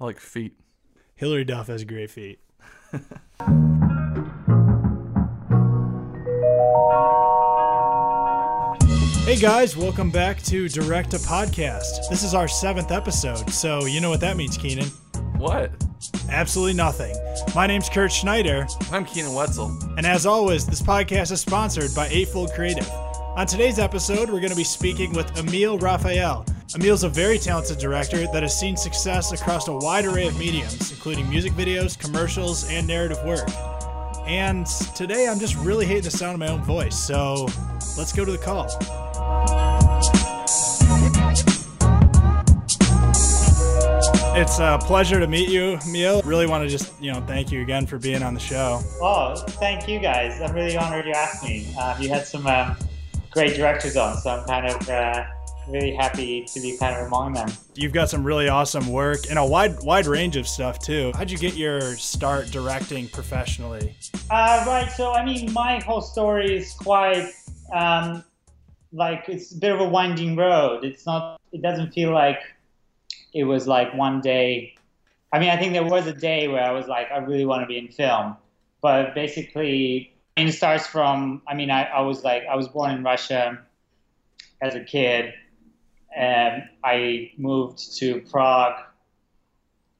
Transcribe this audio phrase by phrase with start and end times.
[0.00, 0.54] I like feet.
[1.16, 2.40] Hilary Duff has great feet.
[9.24, 12.08] Hey guys, welcome back to Direct a Podcast.
[12.08, 14.86] This is our seventh episode, so you know what that means, Keenan.
[15.36, 15.70] What?
[16.30, 17.14] Absolutely nothing.
[17.54, 19.76] My name's Kurt Schneider, I'm Keenan Wetzel.
[19.98, 22.88] and as always, this podcast is sponsored by Eightfold Creative.
[22.90, 26.46] On today's episode, we're going to be speaking with Emil Raphael.
[26.74, 30.92] Emil's a very talented director that has seen success across a wide array of mediums,
[30.92, 33.48] including music videos, commercials, and narrative work.
[34.26, 37.48] And today, I'm just really hating the sound of my own voice, so
[37.96, 38.66] let's go to the call.
[44.36, 46.20] It's a pleasure to meet you, Emil.
[46.22, 48.82] Really want to just, you know, thank you again for being on the show.
[49.00, 50.38] Oh, thank you guys.
[50.42, 51.74] I'm really honored you asked me.
[51.76, 52.76] Um, you had some um,
[53.30, 55.24] great directors on, so I'm kind of uh,
[55.70, 57.48] really happy to be kind of among them.
[57.74, 61.12] You've got some really awesome work and a wide wide range of stuff too.
[61.14, 63.94] How'd you get your start directing professionally?
[64.30, 64.90] Uh, right.
[64.90, 67.30] So, I mean, my whole story is quite
[67.72, 68.24] um,
[68.92, 70.84] like it's a bit of a winding road.
[70.84, 71.40] It's not.
[71.52, 72.40] It doesn't feel like
[73.34, 74.74] it was like one day.
[75.32, 77.62] I mean, I think there was a day where I was like, I really want
[77.62, 78.36] to be in film,
[78.80, 81.42] but basically, And it starts from.
[81.46, 83.58] I mean, I, I was like, I was born in Russia
[84.62, 85.34] as a kid,
[86.16, 88.80] and I moved to Prague,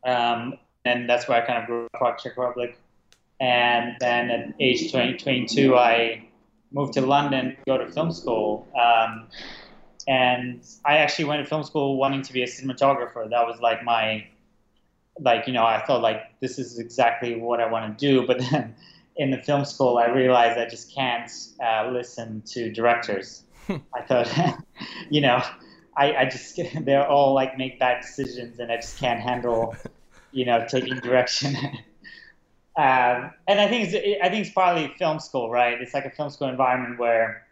[0.05, 2.79] um, and that's where I kind of grew up, Prague, Czech Republic.
[3.41, 6.29] And then at age 20, 22, I
[6.73, 8.67] moved to London to go to film school.
[8.75, 9.29] Um,
[10.07, 13.29] and I actually went to film school wanting to be a cinematographer.
[13.29, 14.27] That was like my,
[15.21, 18.27] like, you know, I thought like this is exactly what I want to do.
[18.27, 18.75] But then
[19.17, 21.31] in the film school, I realized I just can't
[21.63, 23.45] uh, listen to directors.
[23.69, 24.59] I thought,
[25.11, 25.43] you know,
[25.99, 29.77] I, I just, they're all like make bad decisions and I just can't handle,
[30.33, 31.57] you know, taking direction.
[32.79, 35.81] Um, and I think it's I think it's partly film school, right?
[35.81, 37.45] It's like a film school environment where,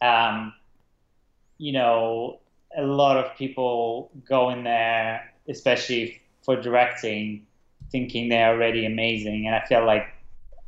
[0.00, 0.54] um,
[1.58, 2.40] you know,
[2.74, 7.46] a lot of people go in there, especially for directing,
[7.90, 10.06] thinking they're already amazing, and I feel like,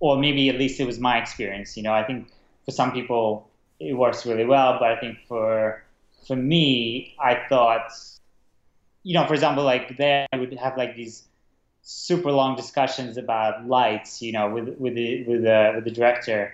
[0.00, 1.74] or maybe at least it was my experience.
[1.74, 2.28] You know, I think
[2.66, 3.48] for some people
[3.80, 5.83] it works really well, but I think for
[6.26, 7.92] for me, I thought,
[9.02, 11.24] you know, for example, like there I would have like these
[11.82, 16.52] super long discussions about lights, you know, with with the with the with the director,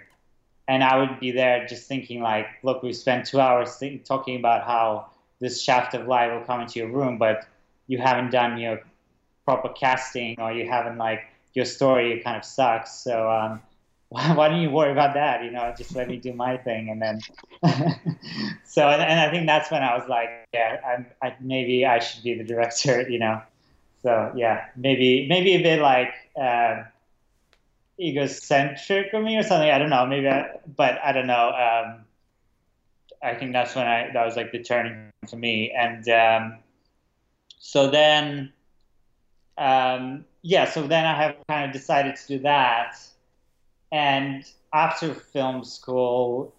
[0.68, 4.36] and I would be there just thinking like, look, we spent two hours think, talking
[4.36, 5.10] about how
[5.40, 7.46] this shaft of light will come into your room, but
[7.86, 8.80] you haven't done your
[9.44, 11.22] proper casting or you haven't like
[11.54, 12.92] your story kind of sucks.
[12.92, 13.60] So um,
[14.10, 15.44] why, why don't you worry about that?
[15.44, 17.20] You know, just let me do my thing, and then
[18.64, 22.00] so and, and I think that's when I was like, yeah, I'm, I, maybe I
[22.00, 23.40] should be the director, you know.
[24.02, 26.82] So yeah, maybe maybe a bit like uh,
[28.00, 29.70] egocentric of me or something.
[29.70, 30.04] I don't know.
[30.06, 31.50] Maybe, I, but I don't know.
[31.50, 32.04] Um,
[33.22, 35.70] I think that's when I that was like the turning for me.
[35.70, 36.58] And um,
[37.58, 38.52] so then,
[39.56, 40.68] um, yeah.
[40.68, 42.96] So then I have kind of decided to do that.
[43.92, 46.54] And after film school,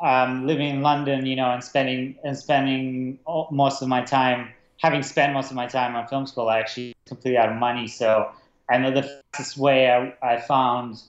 [0.00, 3.18] um, living in London, you know, and spending and spending
[3.50, 4.48] most of my time
[4.82, 7.86] having spent most of my time on film school, I actually completely out of money.
[7.86, 8.30] So
[8.68, 11.00] I know the fastest way I, I found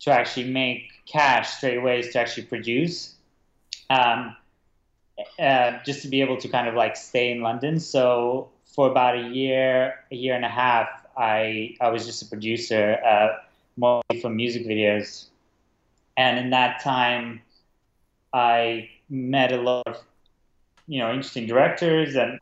[0.00, 3.14] to actually make cash straight away is to actually produce,
[3.88, 4.36] um,
[5.38, 7.80] uh, just to be able to kind of like stay in London.
[7.80, 12.26] So for about a year, a year and a half, I I was just a
[12.26, 13.38] producer, uh,
[13.76, 15.26] mostly for music videos,
[16.16, 17.40] and in that time,
[18.32, 19.98] I met a lot of
[20.86, 22.38] you know interesting directors and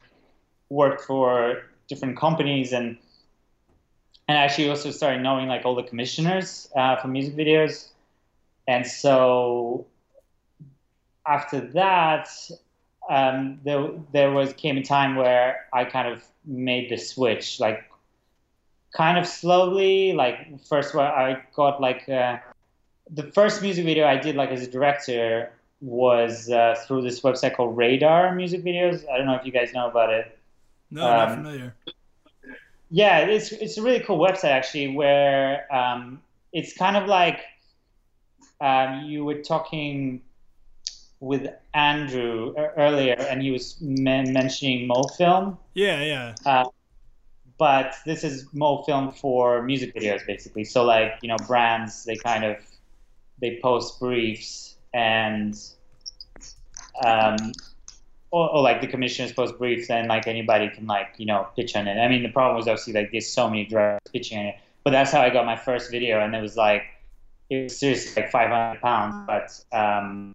[0.69, 2.97] worked for different companies and
[4.29, 7.89] and actually also started knowing like all the commissioners uh, for music videos.
[8.69, 9.87] And so
[11.27, 12.29] after that
[13.11, 17.85] um, there, there was came a time where i kind of made the switch like
[18.93, 20.37] kind of slowly like
[20.67, 22.37] first where i got like uh,
[23.11, 25.51] the first music video i did like as a director
[25.81, 29.73] was uh, through this website called radar music videos i don't know if you guys
[29.73, 30.39] know about it
[30.91, 31.75] No, not Um, familiar.
[32.91, 36.21] yeah, it's it's a really cool website actually, where um,
[36.53, 37.41] it's kind of like
[38.61, 40.21] um, you were talking
[41.21, 46.35] with Andrew earlier, and he was men- mentioning MoFilm, Yeah, yeah.
[46.45, 46.65] uh,
[47.63, 50.65] but this is MoFilm for music videos, basically.
[50.65, 52.57] So like you know, brands they kind of
[53.41, 55.55] they post briefs and
[57.07, 57.37] um,
[58.33, 61.77] or, or like the commissioners post briefs and like anybody can like you know pitch
[61.77, 62.01] on it.
[62.01, 64.91] I mean the problem was obviously like there's so many directors pitching on it, but
[64.91, 66.83] that's how I got my first video, and it was like
[67.49, 70.35] it was seriously like 500 pounds, but um,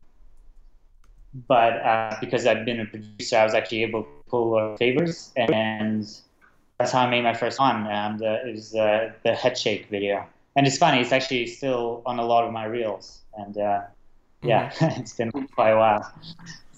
[1.46, 6.08] but uh, because I've been a producer, I was actually able to pull favors, and
[6.80, 7.92] that's how I made my first one.
[7.92, 10.26] Um, the, it was uh, the head shake video,
[10.56, 11.02] and it's funny.
[11.02, 13.82] It's actually still on a lot of my reels, and uh,
[14.44, 15.00] yeah, mm-hmm.
[15.02, 16.12] it's been quite a while.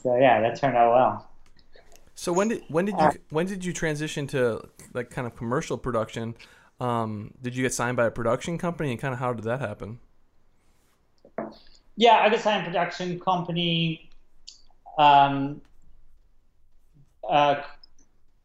[0.02, 1.28] So yeah, that turned out well.
[2.16, 4.62] So when did when did you when did you transition to
[4.94, 6.36] like kind of commercial production?
[6.80, 9.60] Um, did you get signed by a production company, and kind of how did that
[9.60, 10.00] happen?
[11.98, 14.10] Yeah, I got signed production company.
[14.98, 15.62] Um,
[17.28, 17.62] uh,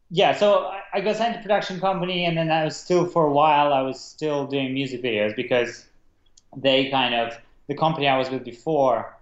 [0.09, 3.25] yeah, so I, I got signed to production company, and then I was still for
[3.25, 3.73] a while.
[3.73, 5.85] I was still doing music videos because
[6.55, 7.37] they kind of
[7.67, 9.17] the company I was with before,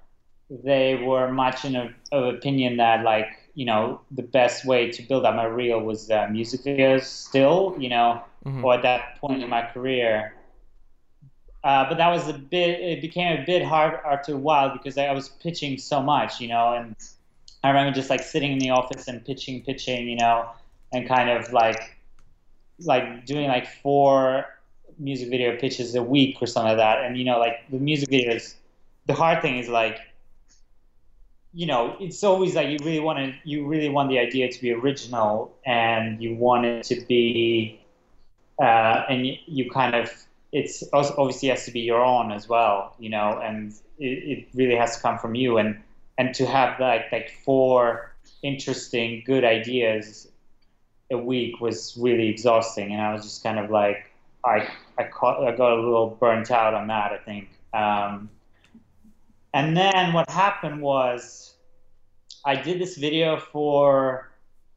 [0.50, 5.02] they were much in a, of opinion that like you know the best way to
[5.04, 8.64] build up my reel was uh, music videos still, you know, mm-hmm.
[8.64, 10.36] or at that point in my career.
[11.64, 12.82] Uh, but that was a bit.
[12.82, 16.50] It became a bit hard after a while because I was pitching so much, you
[16.50, 16.94] know, and
[17.64, 20.50] I remember just like sitting in the office and pitching, pitching, you know,
[20.94, 21.98] and kind of like
[22.80, 24.46] like doing like four
[25.00, 27.04] music video pitches a week or something like that.
[27.04, 28.56] And you know, like the music videos,
[29.06, 30.00] the hard thing is like,
[31.54, 34.62] you know, it's always like you really want to, you really want the idea to
[34.62, 37.80] be original, and you want it to be,
[38.60, 40.12] uh, and you, you kind of,
[40.52, 44.76] it's obviously has to be your own as well, you know, and it, it really
[44.76, 45.80] has to come from you, and
[46.18, 48.12] and to have like like four
[48.42, 50.28] interesting, good ideas
[51.14, 54.12] a week was really exhausting, and I was just kind of like,
[54.44, 54.68] I
[54.98, 57.50] I, caught, I got a little burnt out on that, I think.
[57.74, 58.30] Um,
[59.54, 61.56] and then what happened was
[62.46, 64.32] I did this video for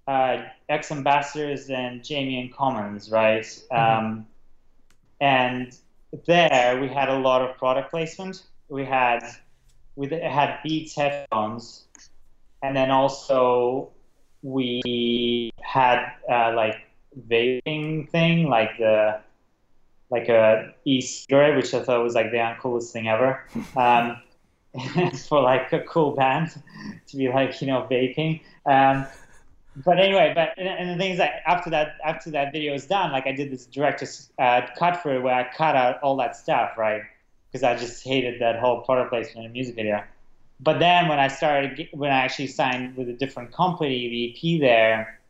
[0.06, 3.42] uh, X Ambassadors and Jamie N Commons, right?
[3.42, 4.06] Mm-hmm.
[4.06, 4.26] Um,
[5.20, 5.76] and
[6.26, 8.44] there we had a lot of product placement.
[8.68, 9.20] We had
[9.96, 11.86] we had Beats headphones,
[12.62, 13.90] and then also
[14.46, 16.76] we had uh, like
[17.28, 19.20] vaping thing, like the
[20.08, 23.44] like a e-cigarette, which I thought was like the uncoolest thing ever.
[23.76, 24.22] Um,
[25.28, 26.50] for like a cool band
[27.06, 28.42] to be like you know vaping.
[28.66, 29.06] Um,
[29.84, 33.10] but anyway, but and the thing is that after that after that video was done,
[33.10, 36.36] like I did this director's uh, cut for it where I cut out all that
[36.36, 37.02] stuff, right?
[37.50, 40.04] Because I just hated that whole product placement in a music video.
[40.58, 44.60] But then when I started, when I actually signed with a different company, the EP
[44.60, 45.20] there,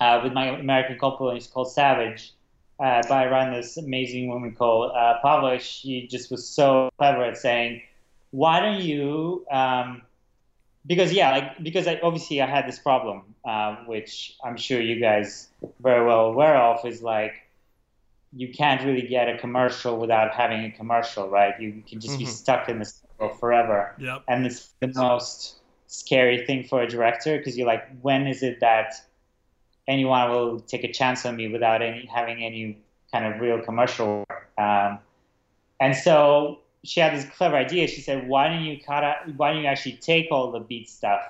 [0.00, 2.32] uh, with my American company, it's called Savage
[2.80, 5.58] uh, by run this amazing woman called uh, Pavla.
[5.58, 7.82] She just was so clever at saying,
[8.30, 10.02] "Why don't you?" Um,
[10.86, 15.00] because yeah, like because I, obviously I had this problem, uh, which I'm sure you
[15.00, 15.48] guys
[15.80, 17.34] very well aware of, is like
[18.32, 21.58] you can't really get a commercial without having a commercial, right?
[21.60, 22.24] You can just mm-hmm.
[22.24, 23.02] be stuck in this
[23.40, 23.94] forever.
[23.98, 24.22] Yep.
[24.28, 25.56] And it's the most
[25.86, 28.94] scary thing for a director because you're like, when is it that
[29.88, 32.78] anyone will take a chance on me without any having any
[33.10, 34.24] kind of real commercial.
[34.58, 34.98] Um,
[35.80, 37.88] and so she had this clever idea.
[37.88, 39.34] She said, "Why don't you cut out?
[39.36, 41.22] Why don't you actually take all the beat stuff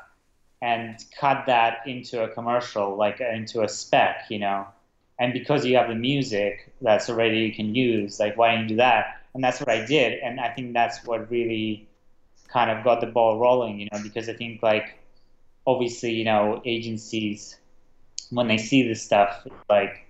[0.61, 4.67] and cut that into a commercial, like uh, into a spec, you know?
[5.21, 8.69] And because you have the music that's already you can use, like why don't you
[8.71, 11.89] do that?" And that's what I did, and I think that's what really
[12.49, 14.99] kind of got the ball rolling, you know, because I think like
[15.67, 17.57] obviously, you know, agencies
[18.31, 20.07] when they see this stuff, like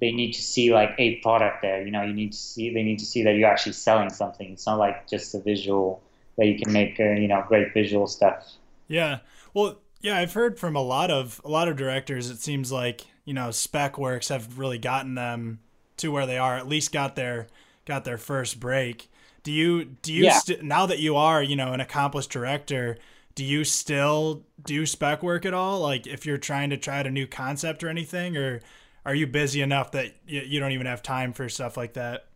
[0.00, 1.82] they need to see like a product there.
[1.84, 4.52] You know, you need to see they need to see that you're actually selling something.
[4.52, 6.02] It's not like just a visual
[6.36, 6.98] that you can make.
[7.00, 8.46] Uh, you know, great visual stuff.
[8.86, 9.18] Yeah.
[9.54, 12.30] Well, yeah, I've heard from a lot of a lot of directors.
[12.30, 15.60] It seems like you know spec works have really gotten them
[15.98, 16.56] to where they are.
[16.56, 17.48] At least got their
[17.88, 19.10] got their first break.
[19.42, 20.38] Do you do you yeah.
[20.38, 22.98] st- now that you are you know an accomplished director?
[23.38, 25.78] do you still do spec work at all?
[25.78, 28.60] Like if you're trying to try out a new concept or anything, or
[29.06, 32.26] are you busy enough that you, you don't even have time for stuff like that?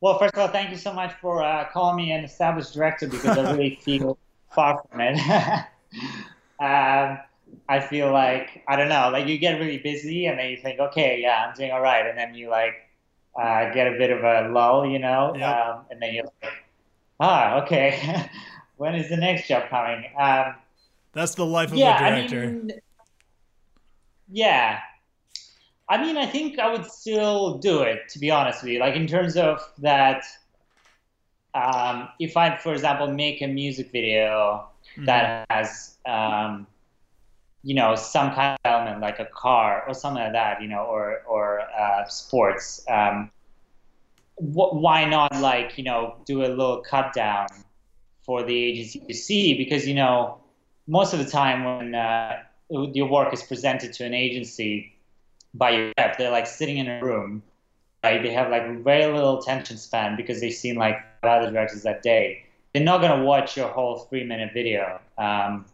[0.00, 3.08] Well, first of all, thank you so much for uh, calling me an established director
[3.08, 4.16] because I really feel
[4.52, 5.18] far from it.
[6.60, 7.18] um,
[7.68, 10.78] I feel like I don't know, like you get really busy and then you think,
[10.78, 12.74] okay, yeah, I'm doing all right, and then you like
[13.38, 15.56] uh, get a bit of a lull, you know, yep.
[15.56, 16.52] um, and then you're like,
[17.20, 18.28] ah, okay,
[18.76, 20.04] when is the next job coming?
[20.18, 20.54] Um,
[21.12, 22.42] That's the life of yeah, a director.
[22.42, 22.72] I mean,
[24.30, 24.80] yeah.
[25.88, 28.78] I mean, I think I would still do it, to be honest with you.
[28.78, 30.24] Like, in terms of that,
[31.54, 35.06] um, if I, for example, make a music video mm-hmm.
[35.06, 36.66] that has, um,
[37.62, 40.82] you know, some kind of element like a car or something like that, you know,
[40.84, 42.84] or or uh, sports.
[42.88, 43.30] Um,
[44.36, 47.48] wh- why not, like, you know, do a little cut down
[48.22, 49.54] for the agency to see?
[49.56, 50.38] Because you know,
[50.86, 54.92] most of the time when uh, your work is presented to an agency
[55.54, 57.42] by your rep, they're like sitting in a room
[58.04, 58.22] right?
[58.22, 62.44] They have like very little attention span because they've seen like other directors that day.
[62.72, 65.66] They're not gonna watch your whole three minute video um,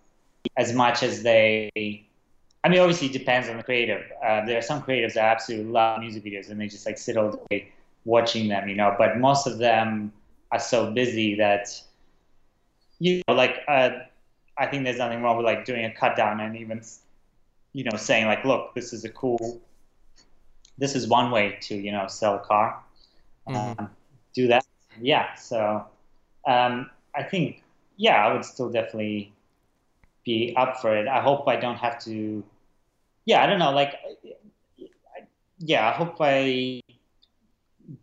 [0.57, 1.71] as much as they.
[2.65, 4.03] I mean, obviously, it depends on the creative.
[4.25, 7.17] Uh, there are some creatives that absolutely love music videos and they just like sit
[7.17, 7.73] all day
[8.05, 8.95] watching them, you know.
[8.99, 10.13] But most of them
[10.51, 11.69] are so busy that
[12.99, 13.91] you know, like uh,
[14.59, 16.83] I think there's nothing wrong with like doing a cut down and even
[17.73, 19.61] you know saying like, look, this is a cool
[20.79, 22.83] this is one way to you know sell a car.
[23.49, 23.81] Mm-hmm.
[23.81, 23.91] Um,
[24.35, 24.67] do that,
[25.01, 25.35] yeah.
[25.35, 25.87] So
[26.47, 27.63] um, I think
[27.97, 29.33] yeah, I would still definitely
[30.27, 31.09] be up for it.
[31.09, 32.45] I hope I don't have to.
[33.25, 33.71] Yeah, I don't know.
[33.71, 33.95] Like,
[35.59, 36.83] yeah, I hope I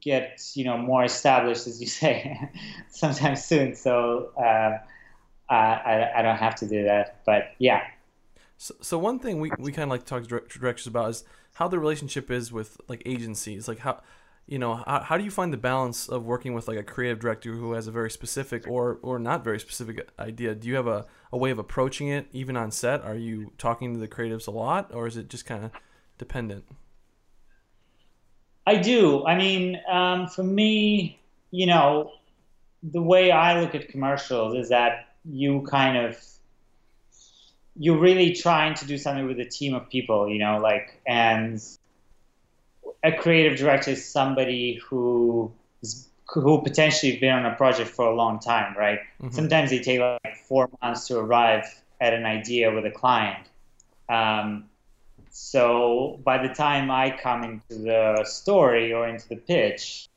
[0.02, 2.50] get you know more established, as you say,
[2.90, 3.76] sometime soon.
[3.76, 4.78] So uh,
[5.54, 7.20] I I don't have to do that.
[7.26, 7.84] But yeah.
[8.58, 11.26] So, so one thing we, we kind of like to talk to directors about is
[11.56, 14.02] how the relationship is with like agencies like how
[14.46, 17.20] you know how, how do you find the balance of working with like a creative
[17.20, 20.56] director who has a very specific or or not very specific idea?
[20.56, 23.02] Do you have a, a way of approaching it even on set?
[23.02, 25.72] Are you talking to the creatives a lot or is it just kind of
[26.18, 26.66] dependent?
[28.66, 29.26] I do.
[29.26, 31.20] I mean um, for me
[31.52, 32.12] you know
[32.82, 36.18] the way i look at commercials is that you kind of
[37.76, 41.62] you're really trying to do something with a team of people, you know, like, and
[43.04, 45.52] a creative director is somebody who
[46.28, 49.00] who potentially been on a project for a long time, right?
[49.22, 49.36] Mm-hmm.
[49.36, 51.66] Sometimes they take like four months to arrive
[52.02, 53.46] at an idea with a client.
[54.10, 54.66] Um,
[55.30, 60.08] so by the time I come into the story or into the pitch,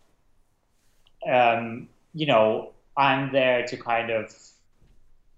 [1.30, 4.34] um, you know, I'm there to kind of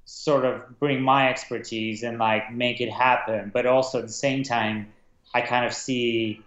[0.08, 4.42] sort of bring my expertise and like make it happen but also at the same
[4.42, 4.90] time
[5.34, 6.42] i kind of see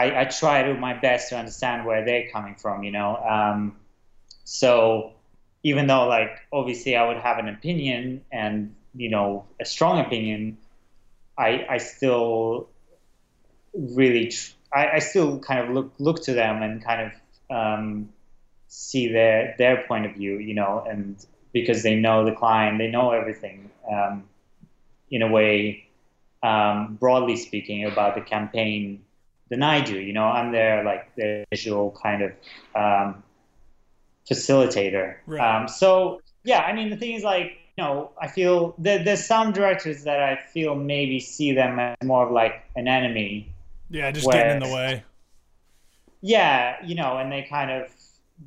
[0.00, 3.16] i, I try to do my best to understand where they're coming from you know?
[3.16, 3.76] Um,
[4.44, 5.12] so
[5.62, 10.56] even though like obviously i would have an opinion and you know a strong opinion
[11.38, 12.68] i i still
[13.74, 17.12] really tr- I, I still kind of look look to them and kind of
[17.56, 18.10] um,
[18.68, 20.84] see their their point of view you know?
[20.88, 21.16] And
[21.52, 24.24] because they know the client, they know everything um,
[25.10, 25.88] in a way,
[26.42, 29.02] um, broadly speaking, about the campaign
[29.50, 29.98] than I do.
[29.98, 32.32] You know, I'm there like the visual kind of
[32.74, 33.22] um,
[34.30, 35.16] facilitator.
[35.26, 35.40] Right.
[35.40, 39.52] Um, so yeah, I mean, the thing is like, you know, I feel there's some
[39.52, 43.52] directors that I feel maybe see them as more of like an enemy.
[43.90, 45.04] Yeah, just where, getting in the way.
[46.20, 47.90] Yeah, you know, and they kind of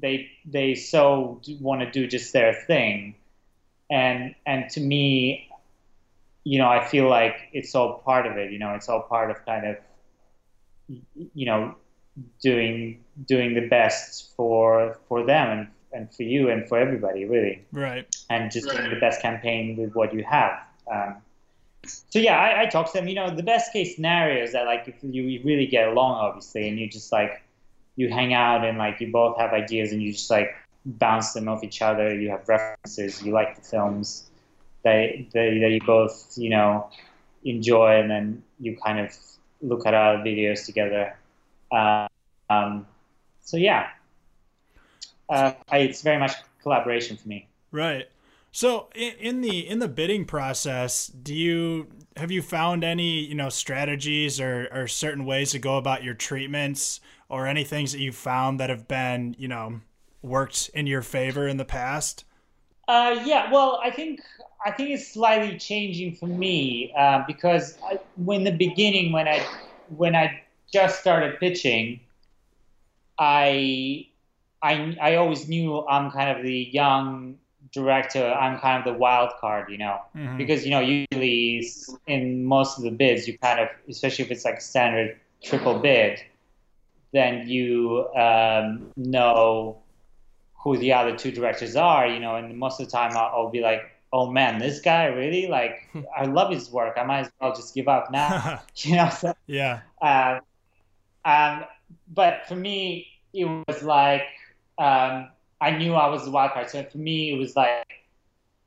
[0.01, 3.15] they they so want to do just their thing,
[3.89, 5.49] and and to me,
[6.43, 8.51] you know, I feel like it's all part of it.
[8.51, 9.77] You know, it's all part of kind of,
[10.87, 11.75] you know,
[12.41, 17.63] doing doing the best for for them and and for you and for everybody really.
[17.71, 18.05] Right.
[18.29, 18.77] And just right.
[18.77, 20.59] doing the best campaign with what you have.
[20.91, 21.15] Um,
[21.85, 23.07] so yeah, I, I talk to them.
[23.07, 26.67] You know, the best case scenario is that like if you really get along, obviously,
[26.67, 27.43] and you just like
[27.95, 31.47] you hang out and like you both have ideas and you just like bounce them
[31.47, 32.13] off each other.
[32.13, 33.21] You have references.
[33.21, 34.29] You like the films
[34.83, 36.89] that that, that you both you know
[37.43, 39.15] enjoy, and then you kind of
[39.63, 41.17] look at our videos together.
[41.71, 42.07] Uh,
[42.49, 42.85] um,
[43.41, 43.87] so yeah,
[45.29, 47.47] uh, I, it's very much collaboration for me.
[47.71, 48.07] Right.
[48.51, 53.49] So in the in the bidding process, do you have you found any you know
[53.49, 58.15] strategies or, or certain ways to go about your treatments or any things that you've
[58.15, 59.81] found that have been, you know,
[60.21, 62.25] worked in your favor in the past?
[62.87, 64.19] Uh, yeah, well, I think
[64.65, 69.45] I think it's slightly changing for me uh, because I, when the beginning, when I
[69.89, 70.41] when I
[70.71, 71.99] just started pitching,
[73.19, 74.07] I
[74.61, 77.37] I I always knew I'm kind of the young
[77.73, 78.25] director.
[78.25, 80.37] I'm kind of the wild card, you know, mm-hmm.
[80.37, 81.67] because you know usually
[82.07, 86.19] in most of the bids, you kind of, especially if it's like standard triple bid,
[87.11, 89.79] then you um, know
[90.63, 93.49] who the other two directors are, you know, and most of the time I'll, I'll
[93.49, 93.81] be like,
[94.13, 96.97] oh man, this guy really like, I love his work.
[96.97, 99.09] I might as well just give up now, you know?
[99.09, 99.81] So, yeah.
[100.01, 100.39] Um,
[101.25, 101.65] um,
[102.13, 104.27] but for me, it was like,
[104.77, 105.29] um,
[105.59, 106.69] I knew I was the wild card.
[106.69, 108.03] So for me, it was like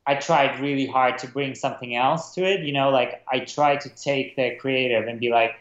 [0.05, 2.61] I tried really hard to bring something else to it.
[2.61, 5.51] You know, like I tried to take their creative and be like,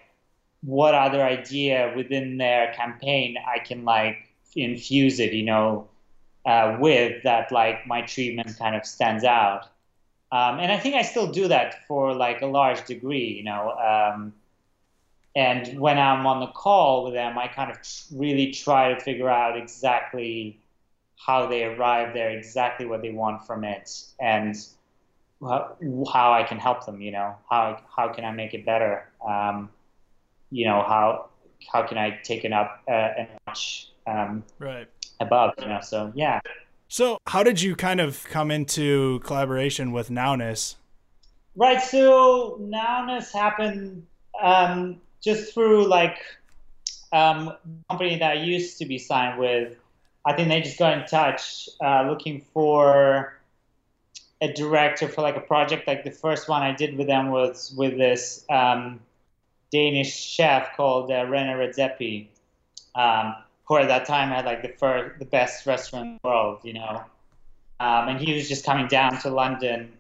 [0.63, 4.17] what other idea within their campaign I can like
[4.57, 5.89] infuse it, you know,
[6.47, 9.69] uh, with that like my treatment kind of stands out.
[10.33, 13.71] Um, and I think I still do that for like a large degree, you know.
[13.71, 14.33] Um,
[15.37, 17.79] and when I'm on the call with them, I kind of
[18.13, 20.59] really try to figure out exactly
[21.17, 24.57] how they arrive there, exactly what they want from it, and
[25.43, 27.01] how I can help them.
[27.01, 29.09] You know, how how can I make it better?
[29.27, 29.71] Um,
[30.51, 31.29] you know, how
[31.73, 34.89] how can I take it up uh, a notch um, right
[35.21, 35.55] above?
[35.59, 36.41] You know, so yeah.
[36.89, 40.77] So, how did you kind of come into collaboration with Nowness?
[41.57, 41.83] Right.
[41.83, 44.07] So Nowness happened
[44.41, 46.19] um, just through like
[47.13, 47.55] um,
[47.89, 49.75] company that I used to be signed with.
[50.27, 53.39] I think they just got in touch uh, looking for
[54.43, 55.87] a director for like a project.
[55.87, 59.01] Like the first one I did with them was with this um,
[59.73, 62.27] Danish chef called uh, Rene Redzepi,
[62.95, 63.37] um,
[63.67, 66.73] who at that time had like the first, the best restaurant in the world, you
[66.73, 67.05] know.
[67.79, 69.93] Um, and he was just coming down to London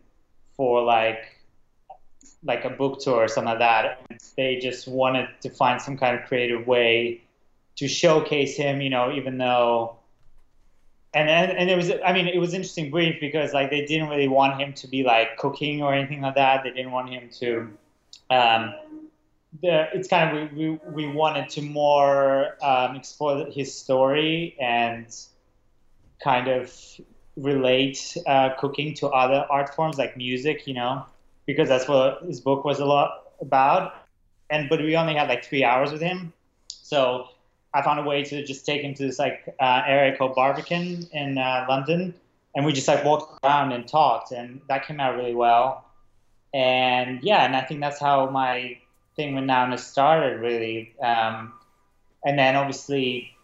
[0.57, 1.37] for like
[2.43, 4.01] like a book tour or something like that.
[4.09, 7.23] And they just wanted to find some kind of creative way
[7.77, 9.97] to showcase him, you know, even though.
[11.13, 14.09] And, and, and it was I mean it was interesting brief because like they didn't
[14.09, 16.63] really want him to be like cooking or anything like that.
[16.63, 17.71] They didn't want him to
[18.31, 18.75] um,
[19.63, 25.07] the, it's kind of we, we, we wanted to more um, explore his story and
[26.23, 26.75] kind of
[27.37, 31.05] relate uh, cooking to other art forms like music, you know,
[31.47, 33.95] because that's what his book was a lot about.
[34.51, 36.33] And but we only had like three hours with him,
[36.69, 37.29] so
[37.75, 41.09] I found a way to just take him to this like uh, area called Barbican
[41.13, 42.15] in uh, London,
[42.55, 45.85] and we just like walked around and talked, and that came out really well.
[46.55, 48.79] And yeah, and I think that's how my
[49.17, 50.95] thing with Nowness started really.
[51.03, 51.53] Um,
[52.25, 53.37] and then obviously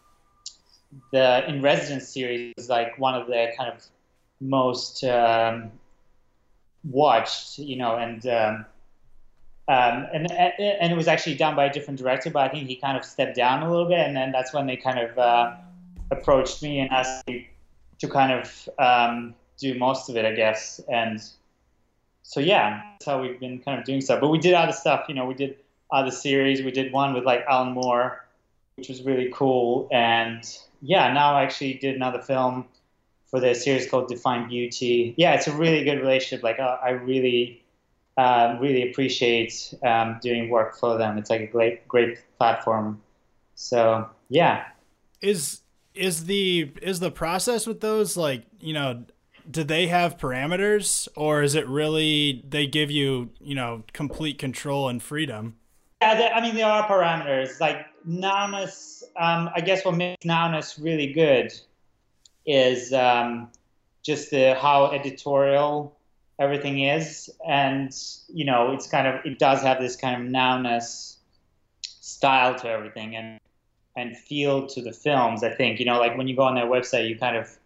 [1.10, 3.84] the in residence series is like one of the kind of
[4.40, 5.72] most um,
[6.84, 8.66] watched, you know, and um,
[9.68, 12.76] um, and and it was actually done by a different director, but I think he
[12.76, 15.54] kind of stepped down a little bit, and then that's when they kind of uh,
[16.10, 17.48] approached me and asked me
[18.00, 21.22] to kind of um, do most of it, I guess, and
[22.22, 24.20] so yeah, that's how we've been kind of doing stuff.
[24.20, 25.56] But we did other stuff, you know, we did
[25.92, 26.62] other series.
[26.62, 28.24] We did one with like Alan Moore,
[28.76, 29.88] which was really cool.
[29.92, 30.42] And
[30.80, 32.64] yeah, now I actually did another film
[33.30, 35.14] for the series called Define Beauty.
[35.16, 36.42] Yeah, it's a really good relationship.
[36.42, 37.62] Like uh, I really,
[38.16, 41.18] uh, really appreciate um, doing work for them.
[41.18, 43.00] It's like a great, great platform.
[43.54, 44.64] So yeah.
[45.20, 45.60] Is
[45.94, 49.04] is the is the process with those like you know
[49.50, 54.88] do they have parameters or is it really they give you you know complete control
[54.88, 55.56] and freedom
[56.02, 57.60] yeah, I mean, there are parameters.
[57.60, 61.52] Like nowness, um, I guess what makes nowness really good
[62.44, 63.48] is um,
[64.02, 65.96] just the how editorial
[66.40, 67.94] everything is, and
[68.28, 71.18] you know, it's kind of it does have this kind of nowness
[71.82, 73.38] style to everything, and
[73.96, 75.44] and feel to the films.
[75.44, 77.56] I think you know, like when you go on their website, you kind of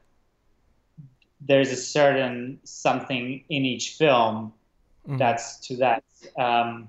[1.46, 4.52] there's a certain something in each film
[5.08, 5.18] mm.
[5.18, 6.04] that's to that.
[6.38, 6.88] Um,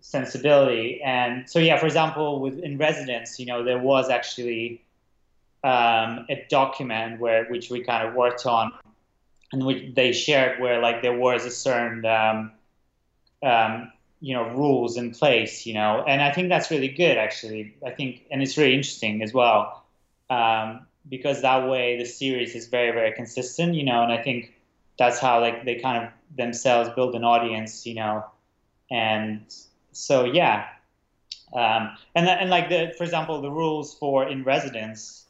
[0.00, 1.02] sensibility.
[1.02, 4.82] And so, yeah, for example, with in residence, you know, there was actually
[5.62, 8.72] um, a document where which we kind of worked on,
[9.52, 12.52] and which they shared where like there was a certain um,
[13.42, 17.74] um, you know rules in place, you know, and I think that's really good actually.
[17.86, 19.84] I think, and it's really interesting as well.
[20.30, 24.54] Um, because that way the series is very very consistent you know and i think
[24.98, 28.24] that's how like they kind of themselves build an audience you know
[28.90, 29.42] and
[29.92, 30.66] so yeah,
[31.54, 35.26] um, and and like the for example the rules for in residence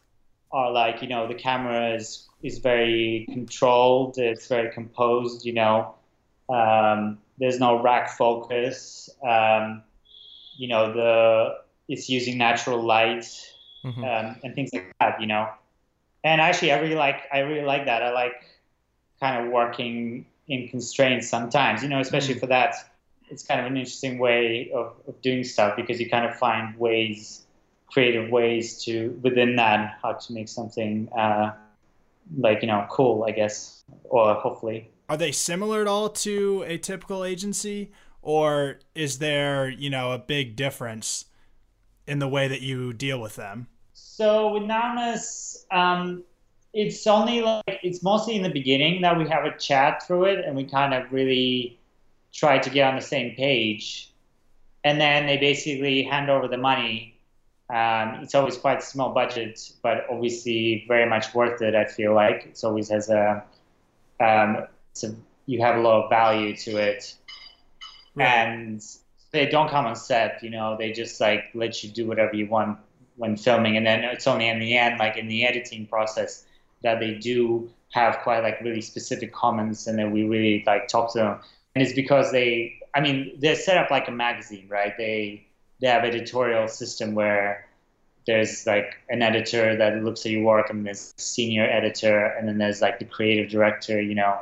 [0.53, 5.95] are like you know the camera is is very controlled, it's very composed, you know.
[6.49, 9.11] Um, there's no rack focus.
[9.27, 9.83] Um,
[10.57, 11.57] you know the
[11.89, 13.25] it's using natural light
[13.85, 14.05] mm-hmm.
[14.05, 15.21] um, and things like that.
[15.21, 15.49] You know,
[16.25, 18.03] and actually I really like I really like that.
[18.03, 18.43] I like
[19.21, 21.83] kind of working in constraints sometimes.
[21.83, 22.41] You know, especially mm-hmm.
[22.41, 22.75] for that
[23.31, 26.77] it's kind of an interesting way of, of doing stuff because you kind of find
[26.79, 27.47] ways,
[27.87, 31.53] creative ways to within that how to make something uh,
[32.37, 34.91] like you know cool, I guess, or hopefully.
[35.09, 40.19] Are they similar at all to a typical agency, or is there you know a
[40.19, 41.27] big difference
[42.07, 43.69] in the way that you deal with them?
[44.03, 46.25] So with Nowness, um,
[46.73, 50.45] it's only like it's mostly in the beginning that we have a chat through it
[50.45, 51.79] and we kind of really
[52.33, 54.13] try to get on the same page.
[54.85, 57.19] And then they basically hand over the money.
[57.69, 62.15] Um, it's always quite a small budget but obviously very much worth it i feel
[62.15, 62.47] like.
[62.47, 63.45] It's always has a,
[64.19, 64.67] um,
[65.03, 65.07] a
[65.47, 67.15] you have a lot of value to it.
[68.17, 68.27] Right.
[68.27, 68.85] and
[69.31, 72.49] they don't come on set you know they just like let you do whatever you
[72.49, 72.79] want
[73.21, 76.47] when filming and then it's only in the end like in the editing process
[76.83, 81.13] that they do have quite like really specific comments and then we really like talk
[81.13, 81.39] to them.
[81.75, 84.95] And it's because they i mean they're set up like a magazine right?
[84.97, 85.47] They
[85.81, 87.67] they have editorial system where
[88.27, 92.59] there's like an editor that looks at your work and there's senior editor and then
[92.59, 94.41] there's like the creative director you know?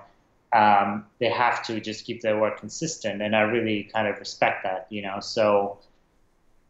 [0.50, 4.62] Um, they have to just keep their work consistent and i really kind of respect
[4.62, 5.18] that you know?
[5.20, 5.78] So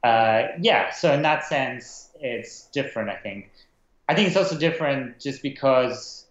[0.04, 3.50] uh, yeah so in that sense it's different i think
[4.08, 6.26] I think it's also different just because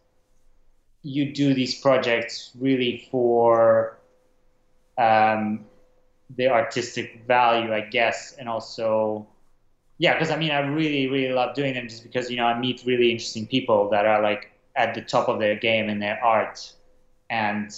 [1.03, 3.99] you do these projects really for
[4.97, 5.65] um,
[6.35, 9.27] the artistic value, I guess, and also,
[9.99, 12.59] yeah, because I mean, I really, really love doing them just because you know I
[12.59, 16.21] meet really interesting people that are like at the top of their game in their
[16.23, 16.73] art
[17.29, 17.71] and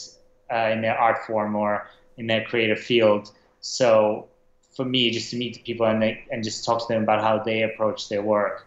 [0.52, 3.32] uh, in their art form or in their creative field.
[3.60, 4.30] So
[4.76, 7.22] for me, just to meet the people and they, and just talk to them about
[7.22, 8.66] how they approach their work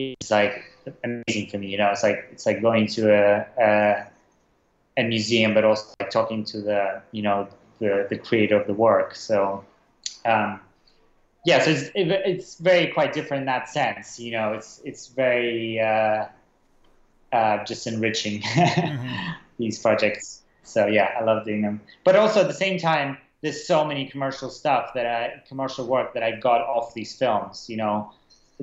[0.00, 0.64] it's like
[1.04, 1.68] amazing for me.
[1.68, 4.06] You know, it's like it's like going to a, a,
[4.96, 7.48] a museum, but also like talking to the you know
[7.78, 9.14] the the creator of the work.
[9.14, 9.64] So.
[10.24, 10.60] Um,
[11.46, 14.20] yeah, so it's, it, it's very quite different in that sense.
[14.20, 16.26] You know, it's it's very uh,
[17.32, 19.30] uh, just enriching mm-hmm.
[19.58, 20.42] these projects.
[20.64, 21.80] So yeah, I love doing them.
[22.04, 26.14] But also at the same time, there's so many commercial stuff that I commercial work
[26.14, 27.66] that I got off these films.
[27.68, 28.12] You know,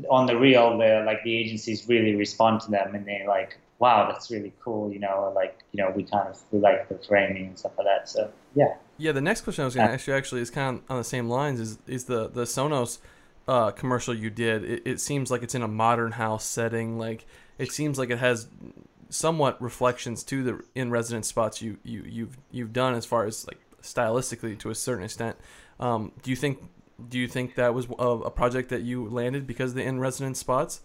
[0.10, 4.10] on the reel, the like the agencies really respond to them and they're like, wow,
[4.12, 7.48] that's really cool, you know, like you know, we kind of we like the framing
[7.48, 8.10] and stuff like that.
[8.10, 8.76] So yeah.
[9.00, 10.98] Yeah, the next question I was going to ask you actually is kind of on
[10.98, 11.60] the same lines.
[11.60, 13.00] Is is the the Sonos
[13.48, 14.64] uh, commercial you did?
[14.64, 16.98] It, it seems like it's in a modern house setting.
[16.98, 17.26] Like
[17.58, 18.48] it seems like it has
[19.10, 23.48] somewhat reflections to the in residence spots you you you've you've done as far as
[23.48, 25.38] like stylistically to a certain extent.
[25.80, 26.60] Um, do you think
[27.10, 30.00] do you think that was a, a project that you landed because of the in
[30.00, 30.82] residence spots?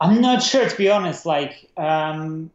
[0.00, 1.26] I'm not sure to be honest.
[1.26, 2.50] Like, um,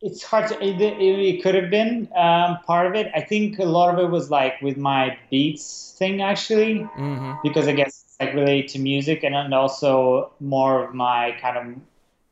[0.00, 0.62] it's hard to.
[0.62, 3.10] It, it could have been um, part of it.
[3.14, 7.32] I think a lot of it was like with my beats thing actually, mm-hmm.
[7.42, 11.56] because I guess it's like related to music and, and also more of my kind
[11.56, 11.80] of.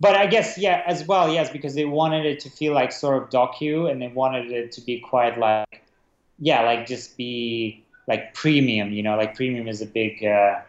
[0.05, 3.23] But I guess yeah, as well, yes, because they wanted it to feel like sort
[3.23, 5.83] of docu, and they wanted it to be quite like
[6.39, 8.93] yeah, like just be like premium.
[8.93, 10.61] You know, like premium is a big uh,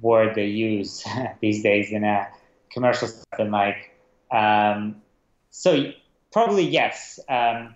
[0.00, 1.04] word they use
[1.40, 2.28] these days in a
[2.70, 3.40] commercial stuff.
[3.40, 3.90] And like,
[4.30, 5.02] um,
[5.50, 5.90] so
[6.30, 7.18] probably yes.
[7.28, 7.74] Um,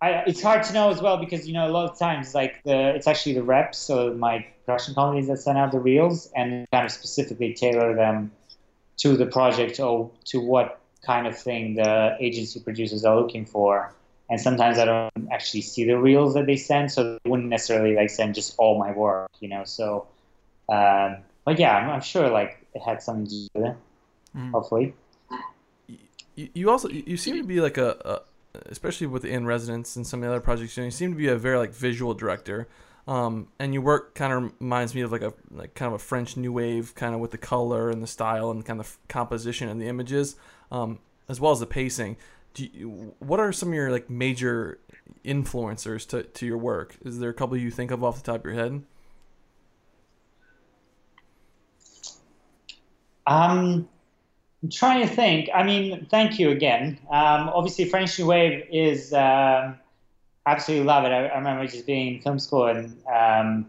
[0.00, 2.62] I, it's hard to know as well because you know a lot of times like
[2.64, 6.66] the it's actually the reps, so my production companies that send out the reels and
[6.72, 8.30] kind of specifically tailor them
[8.98, 13.94] to the project or to what kind of thing the agency producers are looking for
[14.30, 17.94] and sometimes I don't actually see the reels that they send, so they wouldn't necessarily
[17.94, 19.64] like send just all my work, you know.
[19.64, 20.06] So,
[20.68, 23.76] um, but yeah, I'm, I'm, sure like it had something to do with it.
[24.36, 24.50] Mm.
[24.50, 24.94] Hopefully.
[26.36, 28.20] You, also you seem to be like a, a
[28.66, 31.16] especially with in residence and some of the other projects you, know, you seem to
[31.16, 32.68] be a very like visual director.
[33.08, 35.98] Um, and your work kind of reminds me of like a like kind of a
[35.98, 39.68] French new wave kind of with the color and the style and kind of composition
[39.68, 40.36] and the images,
[40.70, 42.16] um, as well as the pacing
[42.58, 44.78] you, what are some of your like major
[45.24, 46.96] influencers to, to your work?
[47.04, 48.82] Is there a couple you think of off the top of your head?
[53.26, 53.88] Um,
[54.62, 55.50] I'm trying to think.
[55.54, 56.98] I mean, thank you again.
[57.10, 59.78] Um, obviously, French New Wave is um,
[60.52, 61.12] absolutely love it.
[61.12, 63.66] I, I, remember just being in film school and um,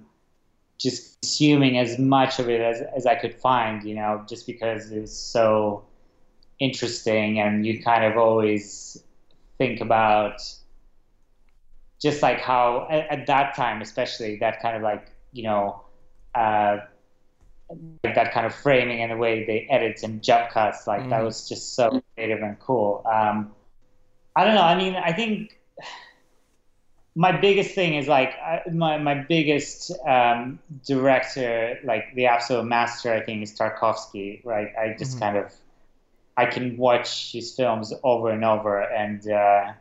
[0.78, 3.84] just consuming as much of it as, as I could find.
[3.84, 5.86] You know, just because it was so
[6.60, 9.02] interesting and you kind of always
[9.58, 10.42] think about
[12.02, 15.82] just like how at, at that time especially that kind of like you know
[16.36, 16.78] uh,
[18.04, 21.10] like that kind of framing and the way they edit and jump cuts like mm.
[21.10, 23.52] that was just so creative and cool um,
[24.36, 25.60] i don't know i mean i think
[27.16, 28.34] my biggest thing is like
[28.72, 34.96] my, my biggest um, director like the absolute master i think is tarkovsky right i
[34.98, 35.20] just mm.
[35.20, 35.52] kind of
[36.40, 39.74] I can watch his films over and over, and uh,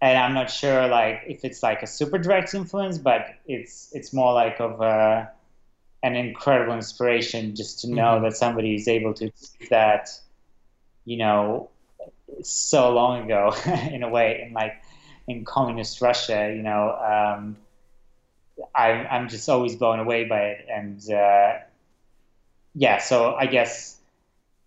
[0.00, 4.12] and I'm not sure like if it's like a super direct influence, but it's it's
[4.12, 5.30] more like of a
[6.02, 8.22] an incredible inspiration just to know Mhm.
[8.22, 10.08] that somebody is able to achieve that,
[11.04, 11.70] you know,
[12.42, 13.54] so long ago
[13.92, 14.82] in a way, and like
[15.28, 17.56] in communist Russia, you know, um,
[18.74, 21.58] I, I'm just always blown away by it, and uh,
[22.74, 23.98] yeah, so I guess,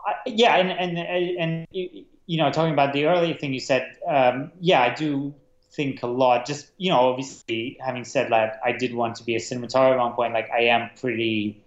[0.05, 3.97] I, yeah, and and and you, you know, talking about the earlier thing you said,
[4.07, 5.33] um, yeah, I do
[5.71, 6.45] think a lot.
[6.45, 9.97] Just you know, obviously, having said that, I did want to be a cinematographer at
[9.97, 10.33] one point.
[10.33, 11.63] Like, I am pretty.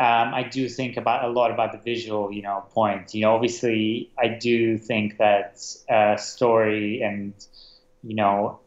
[0.00, 3.14] Um, I do think about a lot about the visual, you know, point.
[3.14, 7.34] You know, obviously, I do think that uh, story and
[8.08, 8.60] you know,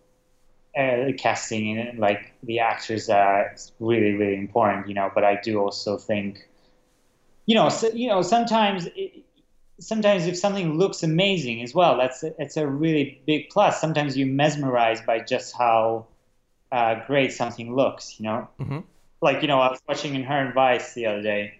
[0.77, 4.87] uh, casting and like the actors are really, really important.
[4.87, 6.47] You know, but I do also think,
[7.45, 8.87] you know, so, you know, sometimes.
[8.95, 9.25] It,
[9.79, 13.81] sometimes if something looks amazing as well, that's a, it's a really big plus.
[13.81, 16.05] Sometimes you're mesmerized by just how
[16.71, 18.19] uh, great something looks.
[18.19, 18.83] You know, Mhm.
[19.21, 21.55] like you know, I was watching Inherent Vice the other day,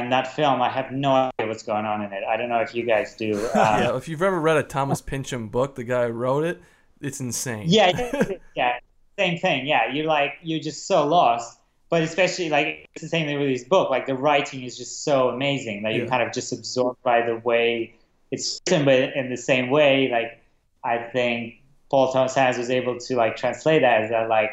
[0.00, 2.22] and that film, I have no idea what's going on in it.
[2.28, 3.34] I don't know if you guys do.
[3.34, 6.60] Um, yeah, if you've ever read a Thomas Pynchon book, the guy who wrote it,
[7.00, 7.64] it's insane.
[7.68, 8.22] yeah, yeah,
[8.56, 8.78] yeah,
[9.18, 9.66] same thing.
[9.66, 11.58] Yeah, you're like you're just so lost.
[11.90, 13.90] But especially like it's the same thing with this book.
[13.90, 16.10] Like the writing is just so amazing that you're Yeah.
[16.10, 17.94] kind of just absorbed by the way
[18.32, 18.84] it's written.
[18.84, 20.40] But in the same way, like
[20.82, 24.50] I think Paul Thomas Hands was able to like translate that as that like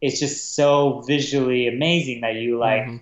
[0.00, 3.00] it's just so visually amazing that you like Mhm.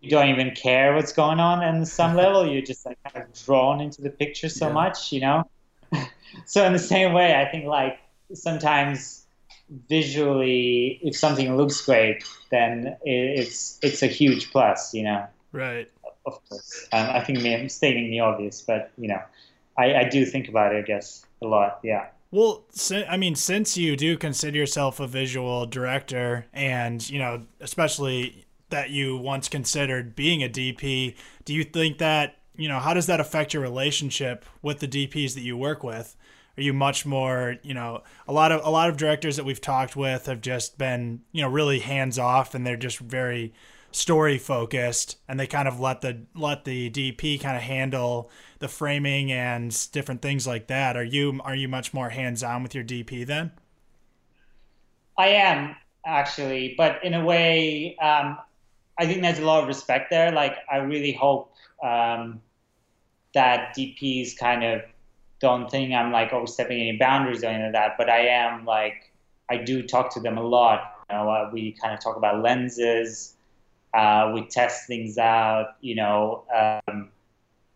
[0.00, 2.46] You don't even care what's going on on some level.
[2.46, 4.72] You're just like kind of drawn into the picture so Yeah.
[4.72, 5.48] much, you know.
[6.46, 7.98] so in the same way, I think like
[8.34, 9.26] sometimes
[9.88, 15.26] visually, if something looks great, then it's it's a huge plus, you know.
[15.52, 15.90] Right.
[16.26, 19.20] Of course, um, I think I'm stating the obvious, but you know,
[19.78, 21.80] I, I do think about it, I guess, a lot.
[21.82, 22.08] Yeah.
[22.30, 28.44] Well, I mean, since you do consider yourself a visual director, and you know, especially
[28.70, 33.06] that you once considered being a DP, do you think that you know how does
[33.06, 36.16] that affect your relationship with the DPs that you work with?
[36.56, 39.60] Are you much more, you know, a lot of a lot of directors that we've
[39.60, 43.54] talked with have just been, you know, really hands off, and they're just very
[43.92, 48.68] story focused, and they kind of let the let the DP kind of handle the
[48.68, 50.96] framing and different things like that.
[50.96, 53.52] Are you are you much more hands on with your DP then?
[55.16, 58.38] I am actually, but in a way, um,
[58.98, 60.32] I think there's a lot of respect there.
[60.32, 62.42] Like, I really hope um,
[63.34, 64.82] that DPs kind of
[65.40, 67.96] don't think I'm like overstepping any boundaries or any of that.
[67.96, 69.12] But I am like,
[69.48, 70.94] I do talk to them a lot.
[71.08, 73.34] You know, uh, we kind of talk about lenses.
[73.94, 75.76] Uh, we test things out.
[75.80, 77.10] You know, um,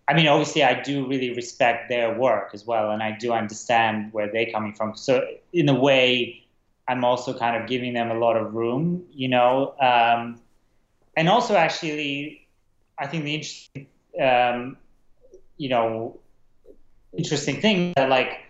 [0.08, 4.12] I mean, obviously, I do really respect their work as well, and I do understand
[4.12, 4.96] where they're coming from.
[4.96, 6.42] So, in a way,
[6.88, 9.74] I'm also kind of giving them a lot of room, you know.
[9.80, 10.40] Um,
[11.16, 12.46] and also, actually,
[12.98, 13.86] I think the interesting,
[14.20, 14.76] um,
[15.56, 16.18] you know,
[17.16, 18.40] interesting thing that like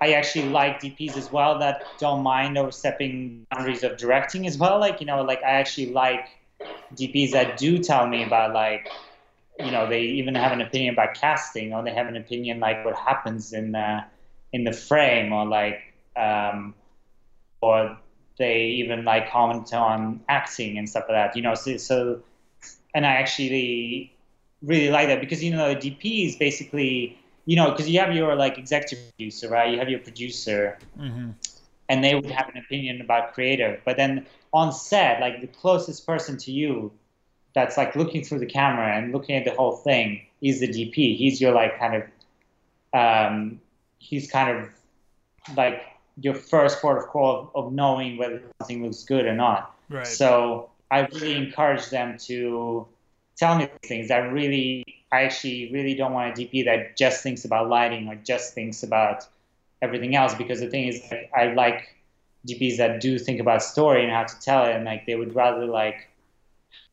[0.00, 4.80] I actually like DPs as well that don't mind overstepping boundaries of directing as well.
[4.80, 6.26] Like you know, like I actually like
[6.94, 8.88] DPs that do tell me about like
[9.58, 12.84] you know they even have an opinion about casting or they have an opinion like
[12.84, 14.04] what happens in the
[14.52, 15.80] in the frame or like
[16.16, 16.74] um,
[17.60, 17.96] or
[18.38, 21.36] they even like comment on acting and stuff like that.
[21.36, 22.22] You know, so, so
[22.94, 24.12] and I actually
[24.62, 28.14] really like that because you know the DP is basically you know because you have
[28.14, 31.30] your like executive producer right you have your producer Mm-hmm.
[31.88, 36.06] and they would have an opinion about creative but then on set like the closest
[36.06, 36.92] person to you
[37.54, 41.16] that's like looking through the camera and looking at the whole thing is the DP
[41.16, 42.04] he's your like kind of
[42.94, 43.60] um,
[43.98, 44.68] he's kind of
[45.56, 45.82] like
[46.20, 50.06] your first port of call of, of knowing whether something looks good or not Right.
[50.06, 52.86] so I really encourage them to
[53.36, 54.10] tell me things.
[54.10, 58.14] I really, I actually really don't want a DP that just thinks about lighting or
[58.16, 59.26] just thinks about
[59.80, 60.34] everything else.
[60.34, 61.96] Because the thing is, like, I like
[62.46, 65.34] DPs that do think about story and how to tell it, and like they would
[65.34, 66.08] rather like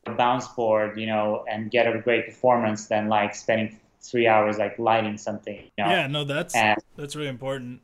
[0.06, 4.56] a bounce board, you know, and get a great performance than like spending three hours
[4.56, 5.56] like lighting something.
[5.76, 5.90] You know?
[5.90, 6.06] yeah.
[6.06, 7.80] No, that's And that's really important.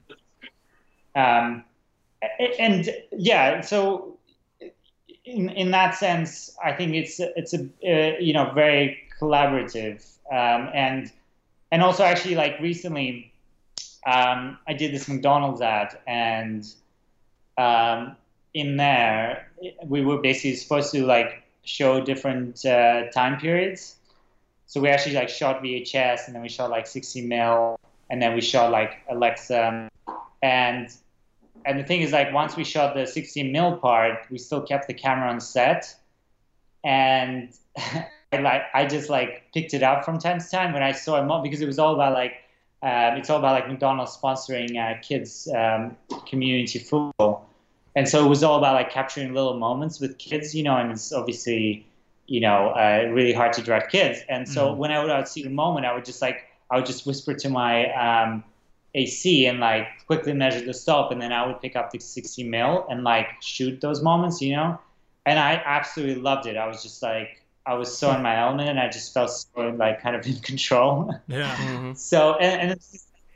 [1.16, 1.64] Um,
[2.58, 4.18] and yeah, so
[5.24, 10.70] in in that sense, I think it's it's a uh, you know very collaborative, um,
[10.74, 11.10] and
[11.72, 13.32] and also actually like recently,
[14.06, 16.66] um, I did this McDonald's ad, and
[17.58, 18.16] um,
[18.54, 19.50] in there
[19.84, 23.96] we were basically supposed to like show different uh, time periods.
[24.66, 28.34] So we actually like shot VHS, and then we shot like 60 mil, and then
[28.34, 29.88] we shot like Alexa,
[30.42, 30.92] and
[31.64, 34.86] and the thing is like once we shot the 16 mil part we still kept
[34.86, 35.94] the camera on set.
[36.84, 37.50] And
[38.32, 41.20] I like I just like picked it up from time to time when I saw
[41.20, 42.34] it because it was all about like
[42.82, 47.48] um, it's all about like McDonald's sponsoring uh, kids um, community football,
[47.94, 50.92] and so it was all about like capturing little moments with kids, you know, and
[50.92, 51.86] it's obviously
[52.26, 54.78] you know uh, really hard to direct kids, and so mm-hmm.
[54.78, 57.06] when I would, I would see a moment, I would just like I would just
[57.06, 58.44] whisper to my um,
[58.96, 62.42] AC and like quickly measure the stop, and then I would pick up the 60
[62.44, 64.78] mil and like shoot those moments, you know,
[65.26, 66.56] and I absolutely loved it.
[66.56, 69.68] I was just like I was so in my element and I just felt so
[69.76, 71.14] like kind of in control.
[71.28, 71.54] Yeah.
[71.56, 71.94] Mm-hmm.
[71.94, 72.80] So and and,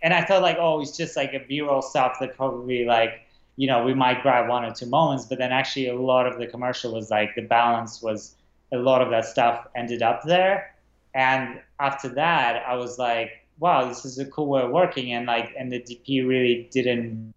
[0.03, 3.21] and I felt like oh it's just like a B-roll stuff that probably like
[3.57, 6.39] you know we might grab one or two moments, but then actually a lot of
[6.39, 8.37] the commercial was like the balance was
[8.73, 10.75] a lot of that stuff ended up there,
[11.15, 15.13] and after that I was like wow this is a cool way of working.
[15.13, 17.35] And like and the DP really didn't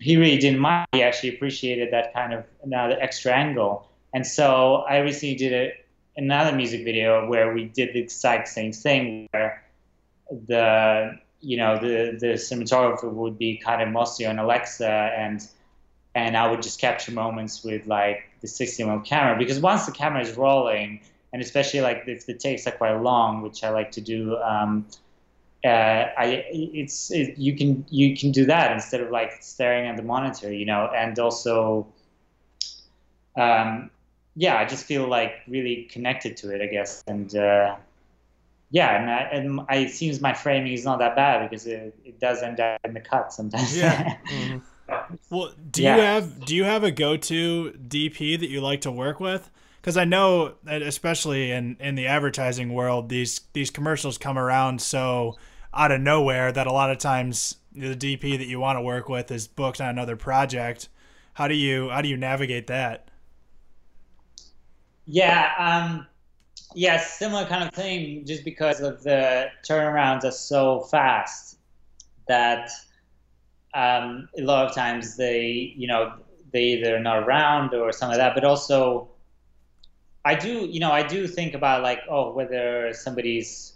[0.00, 0.86] he really didn't mind.
[0.92, 3.88] He actually appreciated that kind of another extra angle.
[4.14, 8.72] And so I recently did it another music video where we did the exact same
[8.72, 9.62] thing where
[10.30, 15.46] the you know the the cinematographer would be kind of mostly on Alexa and
[16.14, 19.36] and I would just capture moments with like the 60 mm camera.
[19.36, 21.00] Because once the camera is rolling
[21.32, 24.86] and especially like if the takes are quite long which I like to do um,
[25.64, 25.68] uh,
[26.16, 30.02] I it's it, you can you can do that instead of like staring at the
[30.02, 31.86] monitor you know and also
[33.36, 33.90] um,
[34.34, 37.02] yeah, I just feel like really connected to it, I guess.
[37.06, 37.76] And uh,
[38.70, 41.94] yeah, and, I, and I, it seems my framing is not that bad because it,
[42.04, 43.76] it does end up in the cut sometimes.
[43.76, 44.16] Yeah.
[44.30, 44.58] mm-hmm.
[45.30, 45.96] Well, do yeah.
[45.96, 49.50] you have do you have a go to DP that you like to work with?
[49.86, 54.82] Because I know that especially in in the advertising world, these these commercials come around
[54.82, 55.36] so
[55.72, 59.08] out of nowhere that a lot of times the DP that you want to work
[59.08, 60.88] with is booked on another project.
[61.34, 63.12] How do you how do you navigate that?
[65.04, 66.08] Yeah, um,
[66.74, 68.26] yeah, similar kind of thing.
[68.26, 71.58] Just because of the turnarounds are so fast
[72.26, 72.70] that
[73.72, 76.14] um, a lot of times they, you know,
[76.52, 78.34] they either not around or something like that.
[78.34, 79.10] But also,
[80.26, 83.72] I do, you know, I do think about like, oh, whether somebody's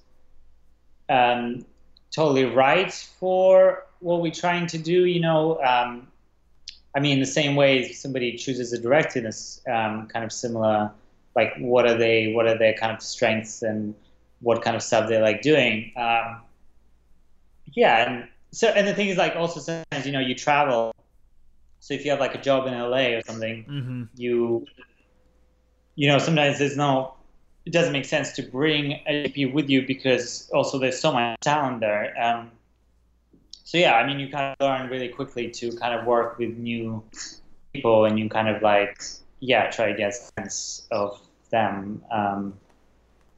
[1.08, 1.64] um,
[2.10, 5.04] totally right for what we're trying to do.
[5.04, 6.08] You know, um,
[6.94, 10.90] I mean, the same way somebody chooses a director a um, kind of similar
[11.36, 13.94] like what are they what are their kind of strengths and
[14.40, 16.40] what kind of stuff they like doing um,
[17.72, 20.92] yeah and so and the thing is like also sometimes you know you travel
[21.78, 24.02] so if you have like a job in la or something mm-hmm.
[24.16, 24.66] you
[25.94, 27.14] you know sometimes there's no
[27.66, 31.38] it doesn't make sense to bring a DP with you because also there's so much
[31.40, 32.50] talent there um,
[33.64, 36.56] so yeah i mean you kind of learn really quickly to kind of work with
[36.56, 37.02] new
[37.72, 39.00] people and you kind of like
[39.40, 41.18] yeah, try to get sense of
[41.50, 42.54] them um,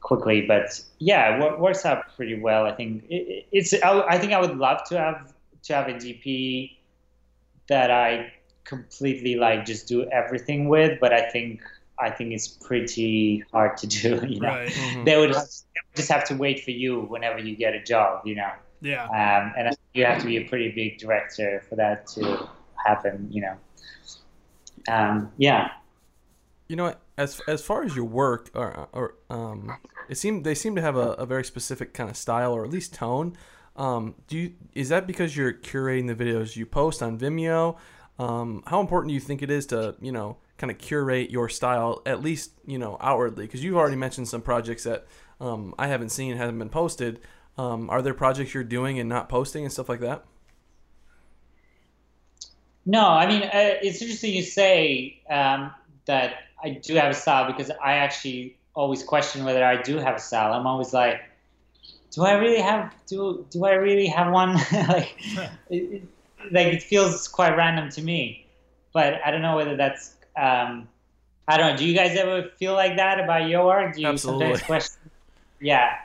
[0.01, 0.41] quickly.
[0.41, 2.65] But yeah, it works out pretty well.
[2.65, 3.73] I think it, it's.
[3.73, 6.75] I, I, think I would love to have to have a DP
[7.67, 8.33] that I
[8.65, 10.99] completely like just do everything with.
[10.99, 11.61] But I think
[11.99, 14.21] I think it's pretty hard to do.
[14.27, 14.69] You know, right.
[14.69, 15.03] mm-hmm.
[15.03, 17.83] they, would have, they would just have to wait for you whenever you get a
[17.83, 18.25] job.
[18.25, 18.51] You know.
[18.81, 19.05] Yeah.
[19.05, 22.49] Um, and you have to be a pretty big director for that to
[22.85, 23.27] happen.
[23.31, 23.57] You know.
[24.89, 25.69] Um, yeah
[26.67, 29.77] you know, as as far as your work, or, or um,
[30.09, 32.71] it seemed they seem to have a, a very specific kind of style, or at
[32.71, 33.37] least tone.
[33.75, 37.77] Um, do you is that because you're curating the videos you post on Vimeo?
[38.17, 41.49] Um, how important do you think it is to you know kind of curate your
[41.49, 43.45] style at least you know outwardly?
[43.45, 45.05] Because you've already mentioned some projects that
[45.41, 47.19] um, I haven't seen, haven't been posted.
[47.57, 50.23] Um, are there projects you're doing and not posting and stuff like that?
[52.85, 53.49] No, I mean uh,
[53.81, 55.71] it's interesting you say um,
[56.05, 60.15] that I do have a style because I actually always question whether I do have
[60.15, 60.53] a style.
[60.53, 61.21] I'm always like,
[62.11, 64.53] do I really have do do I really have one?
[64.87, 65.13] like,
[65.69, 66.03] it,
[66.51, 68.45] like it feels quite random to me,
[68.93, 70.15] but I don't know whether that's.
[70.35, 70.87] Um,
[71.47, 71.77] I don't know.
[71.77, 73.95] Do you guys ever feel like that about your work?
[73.95, 74.45] Do you Absolutely.
[74.45, 75.11] sometimes question?
[75.59, 75.95] Yeah.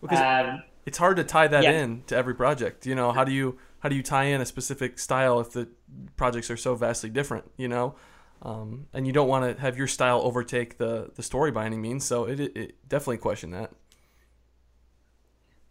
[0.00, 1.82] Because um, it's hard to tie that yeah.
[1.82, 2.86] in to every project.
[2.86, 5.68] You know, how do you how do you tie in a specific style if the
[6.16, 7.50] projects are so vastly different?
[7.56, 7.94] You know.
[8.42, 11.78] Um, and you don't want to have your style overtake the the story by any
[11.78, 12.04] means.
[12.04, 13.72] So it, it definitely question that.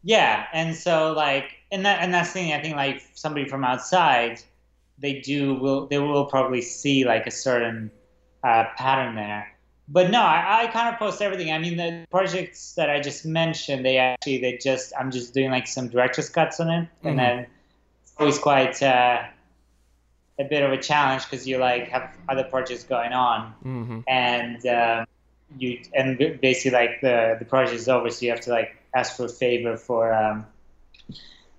[0.03, 2.53] Yeah, and so like, and that and that's the thing.
[2.53, 4.41] I think like somebody from outside,
[4.99, 7.91] they do will they will probably see like a certain
[8.43, 9.51] uh, pattern there.
[9.87, 11.51] But no, I, I kind of post everything.
[11.51, 15.51] I mean, the projects that I just mentioned, they actually they just I'm just doing
[15.51, 17.07] like some director's cuts on it, mm-hmm.
[17.07, 17.47] and then
[18.01, 18.81] it's always quite.
[18.81, 19.23] Uh,
[20.39, 23.99] a bit of a challenge because you like have other projects going on, mm-hmm.
[24.07, 25.05] and uh,
[25.57, 29.15] you and basically like the the project is over, so you have to like ask
[29.15, 30.45] for a favor for um,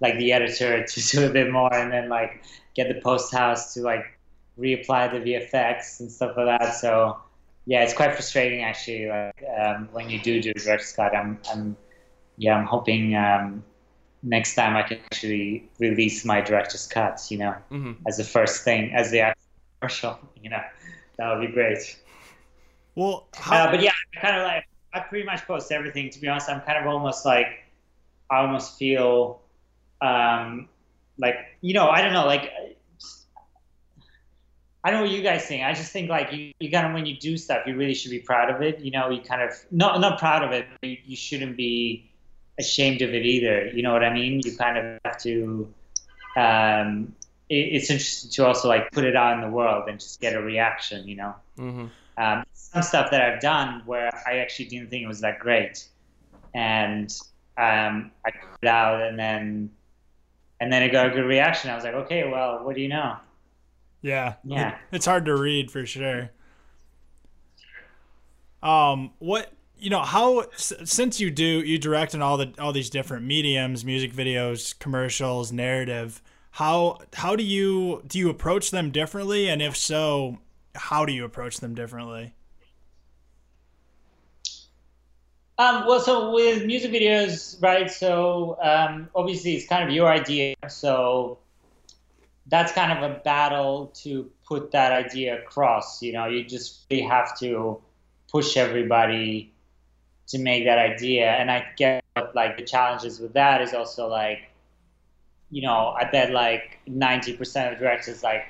[0.01, 2.43] like the editor to do a bit more, and then like
[2.77, 4.05] get the post house to like
[4.59, 6.75] reapply the VFX and stuff like that.
[6.77, 7.19] So
[7.65, 9.09] yeah, it's quite frustrating actually.
[9.09, 11.77] Like um, when you do do director's cut, I'm, I'm
[12.37, 13.65] yeah, I'm hoping um,
[14.23, 17.27] next time I can actually release my director's cut.
[17.31, 17.93] You know, mm-hmm.
[18.07, 19.43] as the first thing, as the actual
[19.81, 20.19] commercial.
[20.47, 20.63] You know,
[21.17, 21.99] that would be great.
[22.95, 26.09] Well, how- uh, but yeah, I kind of like I pretty much post everything.
[26.11, 27.65] To be honest, I'm kind of almost like
[28.31, 29.41] I almost feel
[30.01, 30.69] um,
[31.19, 32.51] like you know I don't know like
[34.87, 35.65] I don't know what you guys think.
[35.65, 38.13] I just think like you, you kind of when you do stuff, you really should
[38.13, 38.79] be proud of it.
[38.79, 40.65] You know, you kind of not not proud of it.
[40.81, 42.09] You, you shouldn't be
[42.57, 43.67] ashamed of it either.
[43.67, 44.43] You know what I mean?
[44.45, 45.75] You kind of have to.
[46.37, 47.17] Um,
[47.49, 50.37] it, it's interesting to also like put it out in the world and just get
[50.37, 51.09] a reaction.
[51.09, 51.35] You know.
[51.59, 51.87] Mm-hmm.
[52.17, 55.85] Um, some stuff that I've done where I actually didn't think it was that great,
[56.55, 57.13] and
[57.59, 59.71] um, I put it out and then
[60.61, 61.71] and then it got a good reaction.
[61.71, 63.17] I was like, okay, well, what do you know?
[64.03, 64.35] Yeah.
[64.45, 64.77] Yeah.
[64.93, 66.31] It's hard to read for sure.
[68.63, 72.89] Um, what you know how since you do you direct in all the all these
[72.91, 76.23] different mediums, music videos, commercials, narrative.
[76.53, 80.39] How how do you do you approach them differently, and if so,
[80.75, 82.35] how do you approach them differently?
[85.59, 87.91] Um, well, so with music videos, right?
[87.91, 90.55] So um, obviously, it's kind of your idea.
[90.69, 91.39] So
[92.47, 96.03] that's kind of a battle to put that idea across.
[96.03, 97.81] You know, you just really have to
[98.31, 99.53] push everybody
[100.29, 101.31] to make that idea.
[101.31, 102.05] And I get
[102.35, 104.51] like the challenges with that is also like,
[105.51, 108.47] you know, I bet like 90% of directors like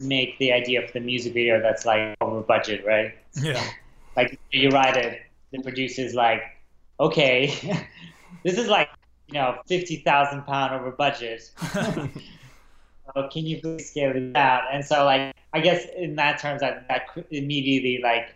[0.00, 3.14] make the idea of the music video that's like over budget, right?
[3.40, 3.62] Yeah.
[4.16, 6.42] like you write it, the producer's like,
[7.00, 7.46] okay,
[8.44, 8.88] this is like,
[9.28, 11.50] you know, 50,000 pound over budget.
[11.74, 14.62] oh, can you please scale it down?
[14.72, 18.34] And so, like, I guess in that terms, that, that immediately, like,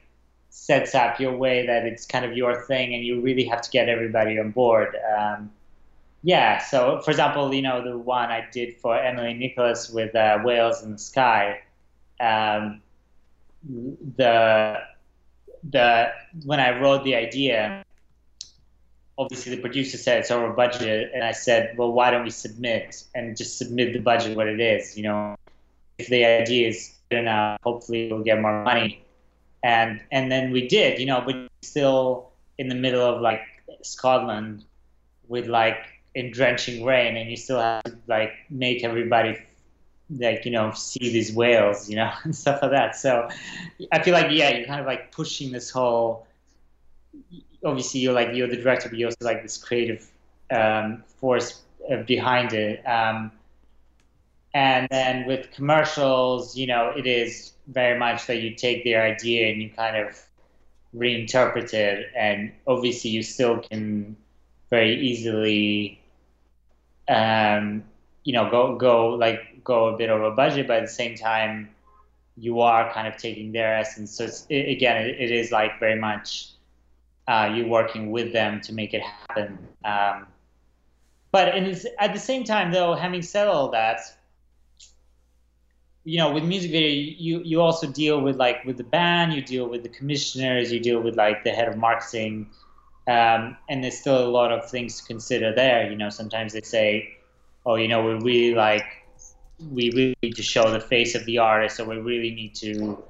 [0.51, 3.71] sets up your way that it's kind of your thing and you really have to
[3.71, 4.95] get everybody on board.
[5.19, 5.51] Um,
[6.23, 10.39] yeah, so for example, you know, the one I did for Emily Nicholas with uh,
[10.45, 11.61] Whales in the Sky,
[12.21, 12.83] um,
[14.17, 14.79] the
[15.63, 16.13] the
[16.45, 17.85] when I wrote the idea,
[19.19, 23.05] obviously the producer said it's over budget, and I said, well, why don't we submit
[23.15, 24.97] and just submit the budget what it is?
[24.97, 25.37] You know,
[25.99, 29.05] if the idea is good enough, hopefully we'll get more money,
[29.63, 30.99] and and then we did.
[30.99, 33.43] You know, but still in the middle of like
[33.83, 34.65] Scotland
[35.29, 35.79] with like
[36.15, 39.39] in drenching rain, and you still have to like make everybody
[40.19, 42.97] like you know see these whales you know and stuff like that.
[42.97, 43.29] So
[43.91, 46.27] i feel like yeah you're kind of like pushing this whole
[47.65, 50.11] obviously you're like you're the director but you're also like this creative
[50.51, 51.63] um, force
[52.07, 52.87] behind it.
[52.87, 53.33] Um,
[54.55, 59.51] and then with commercials you know it is very much that you take their idea
[59.51, 60.21] and you kind of
[60.95, 62.11] reinterpret it.
[62.17, 64.17] And obviously you still can
[64.71, 66.01] very easily
[67.09, 67.85] um,
[68.25, 71.69] you know go go like go a bit over budget but at the same time
[72.37, 75.79] you are kind of taking their essence so it's, it, again it, it is like
[75.79, 76.49] very much
[77.29, 79.57] uh, you working with them to make it happen.
[79.85, 80.27] Um,
[81.31, 84.01] but at the same time though having said all that
[86.05, 89.41] you know with music video you you also deal with like with the band you
[89.41, 92.51] deal with the commissioners you deal with like the head of marketing
[93.09, 95.89] um, and there's still a lot of things to consider there.
[95.89, 97.19] You know sometimes they say
[97.65, 98.85] oh, you know, we really like,
[99.71, 103.03] we really need to show the face of the artist, so we really need to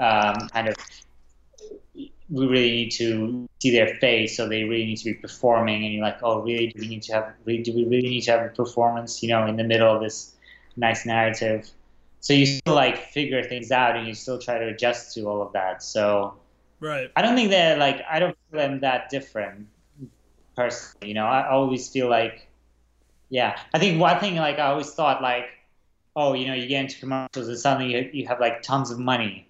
[0.00, 0.76] um, kind of,
[1.94, 5.92] we really need to see their face, so they really need to be performing, and
[5.92, 6.68] you're like, oh, really?
[6.68, 9.28] Do we need to have, really, do we really need to have a performance, you
[9.28, 10.34] know, in the middle of this
[10.76, 11.70] nice narrative?
[12.20, 15.40] So you still like figure things out, and you still try to adjust to all
[15.40, 15.82] of that.
[15.82, 16.34] So,
[16.80, 17.10] right.
[17.14, 19.68] I don't think they're like I don't feel them that different
[20.56, 21.08] personally.
[21.08, 22.48] You know, I always feel like
[23.30, 25.46] yeah, I think one thing like I always thought like,
[26.16, 28.98] oh, you know, you get into commercials and suddenly you, you have like tons of
[28.98, 29.48] money,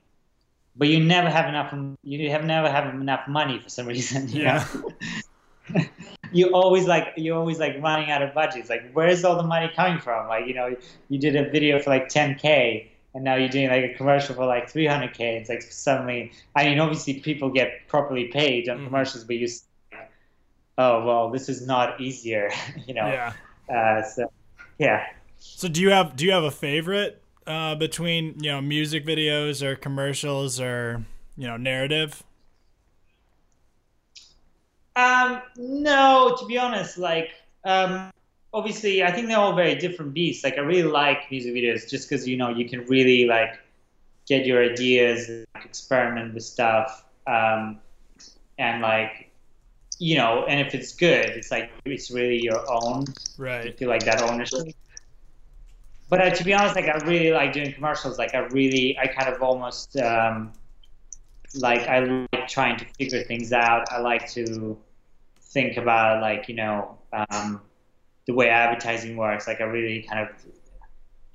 [0.77, 1.75] but you never have enough.
[2.03, 4.29] You have never have enough money for some reason.
[4.29, 4.67] yeah.
[6.33, 8.69] you always like you always like running out of budgets.
[8.69, 10.29] Like, where's all the money coming from?
[10.29, 10.77] Like, you know,
[11.09, 14.47] you did a video for like 10k, and now you're doing like a commercial for
[14.47, 15.21] like 300k.
[15.21, 18.87] It's like suddenly, I mean, obviously people get properly paid on mm-hmm.
[18.87, 19.49] commercials, but you,
[20.77, 22.51] oh well, this is not easier.
[22.87, 23.07] you know.
[23.07, 23.33] Yeah.
[23.75, 24.33] Uh, so
[24.79, 25.07] yeah.
[25.39, 29.63] So do you have do you have a favorite uh, between you know music videos
[29.63, 31.05] or commercials or
[31.37, 32.23] you know narrative?
[34.97, 37.31] Um, no, to be honest, like
[37.65, 38.11] um,
[38.53, 40.43] obviously, I think they're all very different beasts.
[40.45, 43.61] Like I really like music videos just because you know you can really like
[44.29, 47.81] get your ideas, like, experiment with stuff, um,
[48.59, 49.31] and like
[49.99, 53.15] you know, and if it's good, it's like it's really your own.
[53.63, 53.75] You Right.
[53.75, 54.69] feel like that ownership.
[56.09, 58.19] But uh, to be honest, like I really like doing commercials.
[58.19, 60.53] Like I really, I kind of almost um,
[61.55, 63.91] like I like trying to figure things out.
[63.93, 64.79] I like to
[65.41, 67.61] think about like you know um,
[68.27, 69.47] the way advertising works.
[69.47, 70.35] Like I really kind of,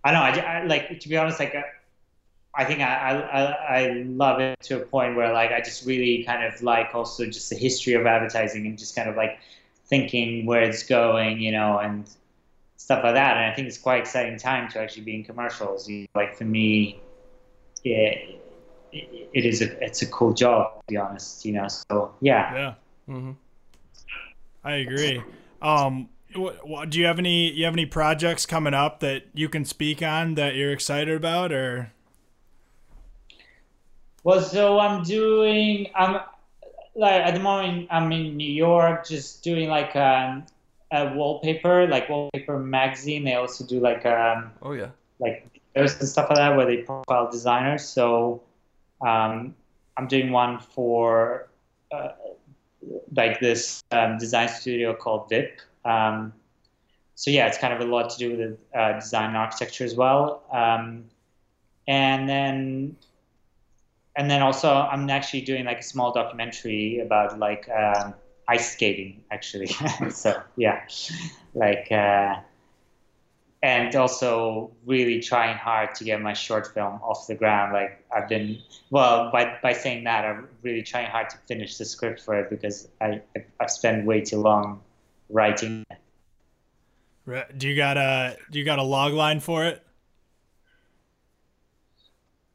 [0.03, 0.41] I don't know.
[0.43, 1.55] I, I like to be honest, like.
[1.55, 1.63] I,
[2.55, 6.23] I think I, I- I love it to a point where like I just really
[6.23, 9.39] kind of like also just the history of advertising and just kind of like
[9.87, 12.07] thinking where it's going, you know, and
[12.83, 13.37] stuff like that.
[13.37, 15.87] And I think it's quite exciting time to actually be in commercials.
[15.87, 16.99] You know, like for me,
[17.85, 18.41] it,
[18.91, 21.67] it, it is a it's a cool job to be honest, you know.
[21.69, 22.53] So yeah.
[22.53, 22.73] Yeah.
[23.05, 23.31] hmm
[24.65, 25.21] I agree.
[25.61, 30.01] Um, do you have any you have any projects coming up that you can speak
[30.01, 31.93] on that you're excited about, or
[34.25, 36.19] Well, so I'm doing I'm
[36.95, 40.45] like at the moment I'm in New York, just doing like um,
[40.93, 43.23] a wallpaper, like wallpaper magazine.
[43.25, 44.89] They also do like um, Oh yeah.
[45.19, 47.83] like videos and stuff like that where they profile designers.
[47.83, 48.43] So
[49.01, 49.55] um,
[49.97, 51.49] I'm doing one for
[51.91, 52.09] uh,
[53.15, 55.59] like this um, design studio called VIP.
[55.83, 56.31] Um,
[57.15, 59.95] so yeah, it's kind of a lot to do with uh, design and architecture as
[59.95, 60.43] well.
[60.51, 61.05] Um,
[61.87, 62.95] and then
[64.15, 68.13] and then also I'm actually doing like a small documentary about like um,
[68.47, 69.67] ice skating actually.
[70.11, 70.81] so yeah,
[71.53, 71.91] like.
[71.91, 72.35] Uh,
[73.63, 77.71] and also really trying hard to get my short film off the ground.
[77.71, 81.85] Like I've been, well, by by saying that, I'm really trying hard to finish the
[81.85, 83.21] script for it because I
[83.61, 84.81] I've spent way too long
[85.29, 85.85] writing.
[87.25, 87.57] it.
[87.57, 89.81] Do you got a do you got a log line for it?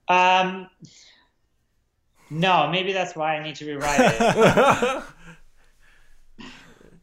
[0.09, 0.69] Um,
[2.29, 5.03] no, maybe that's why I need to rewrite it.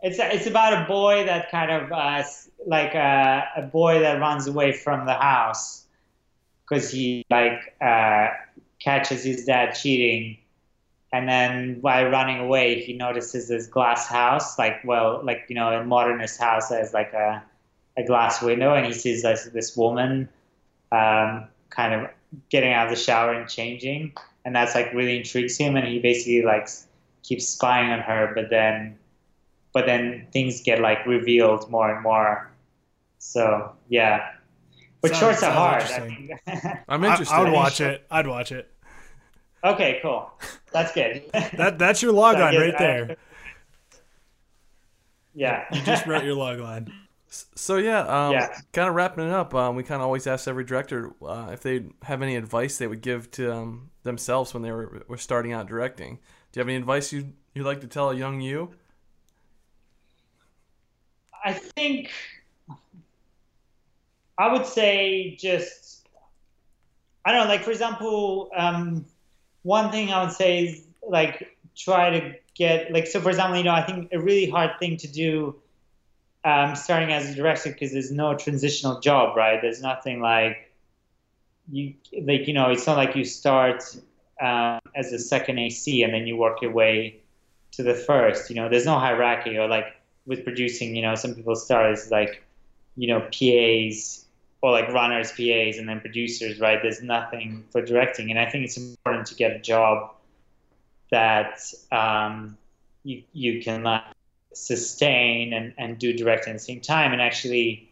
[0.01, 2.23] it's it's about a boy that kind of uh,
[2.65, 5.85] like uh, a boy that runs away from the house
[6.67, 8.29] because he like uh,
[8.79, 10.37] catches his dad cheating,
[11.13, 15.69] and then while running away, he notices this glass house, like well, like you know,
[15.69, 17.43] a modernist house has like a
[17.97, 20.29] a glass window, and he sees this this woman
[20.91, 22.09] um, kind of
[22.49, 25.99] getting out of the shower and changing, and that's like really intrigues him, and he
[25.99, 26.67] basically like
[27.23, 28.97] keeps spying on her, but then
[29.75, 32.49] but then things get like revealed more and more.
[33.19, 34.31] So yeah,
[35.01, 35.83] but Sounds- shorts are sounds hard.
[35.83, 36.37] I interesting.
[36.45, 36.77] think.
[36.87, 37.35] I'm I, interested.
[37.35, 38.07] I would watch it.
[38.11, 38.71] I'd watch it.
[39.63, 40.31] okay, cool.
[40.71, 41.23] That's good.
[41.57, 43.17] That that's your log So line right I- there.
[45.33, 45.65] yeah.
[45.73, 46.91] You just wrote your log line.
[47.55, 48.47] So yeah, um, Yeah.
[48.71, 49.53] kind of wrapping it up.
[49.53, 52.87] Um, we kind of always ask every director uh, if they have any advice they
[52.87, 56.15] would give to um, themselves when they were, were starting out directing.
[56.51, 58.71] Do you have any advice you you'd like to tell a young you?
[61.45, 62.09] I think
[64.37, 66.07] I would say just
[67.23, 69.05] I don't know, like for example, um,
[69.63, 73.63] one thing I would say is like try to get like so for example, you
[73.63, 75.55] know, I think a really hard thing to do
[76.43, 79.61] um, starting as a director because there's no transitional job, right?
[79.61, 80.71] There's nothing like
[81.71, 81.93] you
[82.23, 83.83] like you know, it's not like you start
[84.41, 87.17] um, as a second AC and then you work your way
[87.73, 88.49] to the first.
[88.49, 92.11] You know, there's no hierarchy or like with producing, you know, some people start as
[92.11, 92.43] like,
[92.95, 94.25] you know, PAs
[94.61, 96.79] or like runners, PAs, and then producers, right?
[96.81, 100.11] There's nothing for directing, and I think it's important to get a job
[101.11, 101.61] that
[101.91, 102.57] um,
[103.03, 104.03] you you can like,
[104.53, 107.13] sustain and, and do directing at the same time.
[107.13, 107.91] And actually,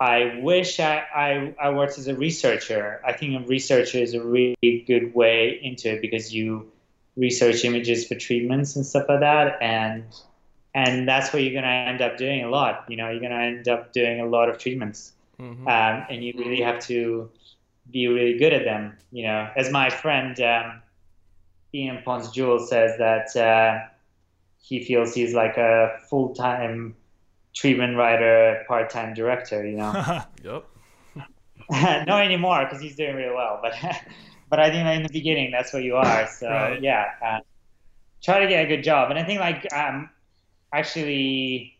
[0.00, 3.00] I wish I, I I worked as a researcher.
[3.06, 6.72] I think a researcher is a really good way into it because you
[7.16, 10.04] research images for treatments and stuff like that, and
[10.74, 12.84] and that's what you're going to end up doing a lot.
[12.88, 16.24] You know, you're going to end up doing a lot of treatments, hmm um, and
[16.24, 17.30] you really have to
[17.90, 18.96] be really good at them.
[19.12, 20.82] You know, as my friend um,
[21.74, 23.86] Ian Pons Jewell says that uh,
[24.62, 26.96] he feels he's like a full-time
[27.54, 29.66] treatment writer, part-time director.
[29.66, 29.98] You know,
[30.44, 30.64] Yep.
[31.70, 33.72] not anymore because he's doing really well, but
[34.50, 36.26] but I think in the beginning that's what you are.
[36.26, 36.80] So Right.
[36.80, 37.40] yeah, uh,
[38.22, 40.10] try to get a good job, and I think like um,
[40.78, 41.78] actually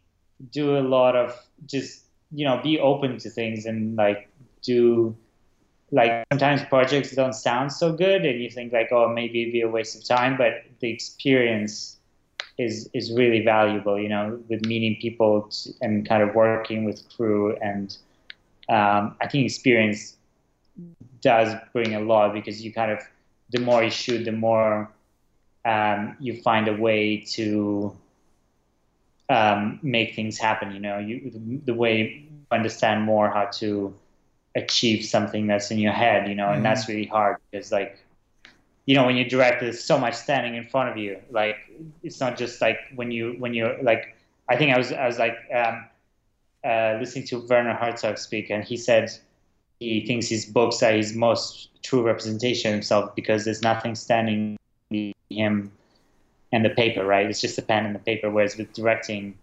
[0.51, 1.35] do a lot of
[1.67, 4.29] just you know be open to things and like
[4.63, 5.15] do
[5.91, 9.61] like sometimes projects don't sound so good and you think like oh maybe it'd be
[9.61, 11.95] a waste of time but the experience
[12.59, 13.99] is is really valuable.
[13.99, 17.97] You know, with meeting people to, and kind of working with crew, and
[18.69, 20.17] um, I think experience
[21.21, 23.01] does bring a lot because you kind of
[23.51, 24.91] the more you shoot, the more
[25.65, 27.97] um, you find a way to
[29.29, 30.73] um, make things happen.
[30.73, 33.95] You know, you the, way you understand more how to
[34.55, 36.29] achieve something that's in your head.
[36.29, 37.99] You know, and that's really hard because like
[38.87, 41.57] you know when you direct there's so much standing in front of you like
[42.03, 44.17] it's not just like when you when you're like
[44.49, 45.85] i think i was i was like um,
[46.65, 49.11] uh, listening to werner herzog speak and he said
[49.81, 54.57] he thinks his books are his most true representation of himself because there's nothing standing
[55.31, 55.73] him
[56.55, 59.37] and the paper right it's just a pen and the paper whereas with directing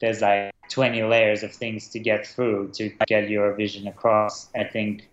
[0.00, 4.64] there's like 20 layers of things to get through to get your vision across i
[4.64, 5.10] think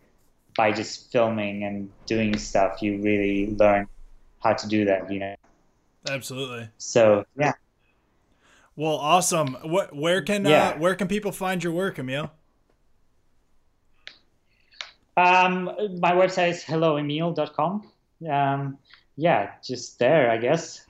[0.57, 3.87] by just filming and doing stuff, you really learn
[4.43, 5.35] how to do that, you know.
[6.09, 6.67] Absolutely.
[6.79, 7.53] So yeah.
[8.75, 9.53] Well, awesome.
[9.61, 9.95] What?
[9.95, 10.69] Where can Yeah.
[10.69, 12.31] uh, where can people find your work, Emil?
[15.15, 15.65] Um,
[15.99, 17.91] my website is helloemil.com.
[18.29, 18.77] Um,
[19.15, 20.86] yeah, just there, I guess.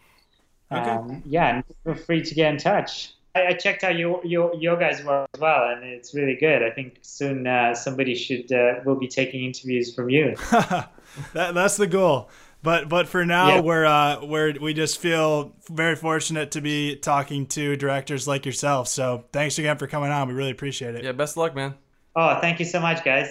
[0.72, 0.90] Okay.
[0.90, 3.14] Um, yeah, and feel free to get in touch.
[3.36, 6.64] I, I checked out your, your your guys' work as well, and it's really good.
[6.64, 10.36] I think soon uh, somebody should uh, will be taking interviews from you.
[10.52, 12.30] that that's the goal.
[12.64, 13.62] But but for now, Yeah.
[13.62, 18.88] we're uh, we're we just feel very fortunate to be talking to directors like yourself.
[18.88, 20.28] So thanks again for coming on.
[20.28, 21.04] We really appreciate it.
[21.04, 21.76] Yeah, best of luck, man.
[22.16, 23.30] Oh, thank you so much, guys.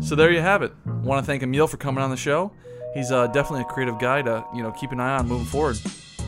[0.00, 0.72] So there you have it.
[1.02, 2.52] Want to thank Emil for coming on the show.
[2.98, 5.78] He's uh, definitely a creative guy to you know keep an eye on moving forward.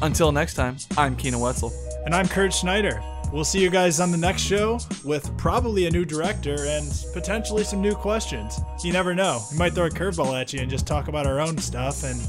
[0.03, 1.73] Until next time, I'm Keenan Wetzel.
[2.05, 3.03] And I'm Kurt Schneider.
[3.33, 7.65] We'll see you guys on the next show with probably a new director and potentially
[7.65, 8.61] some new questions.
[8.85, 9.41] You never know.
[9.51, 12.21] We might throw a curveball at you and just talk about our own stuff, and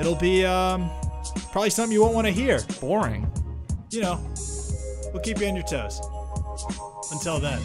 [0.00, 0.88] it'll be um,
[1.50, 2.60] probably something you won't want to hear.
[2.80, 3.28] Boring.
[3.90, 4.20] You know,
[5.12, 6.00] we'll keep you on your toes.
[7.10, 7.60] Until then.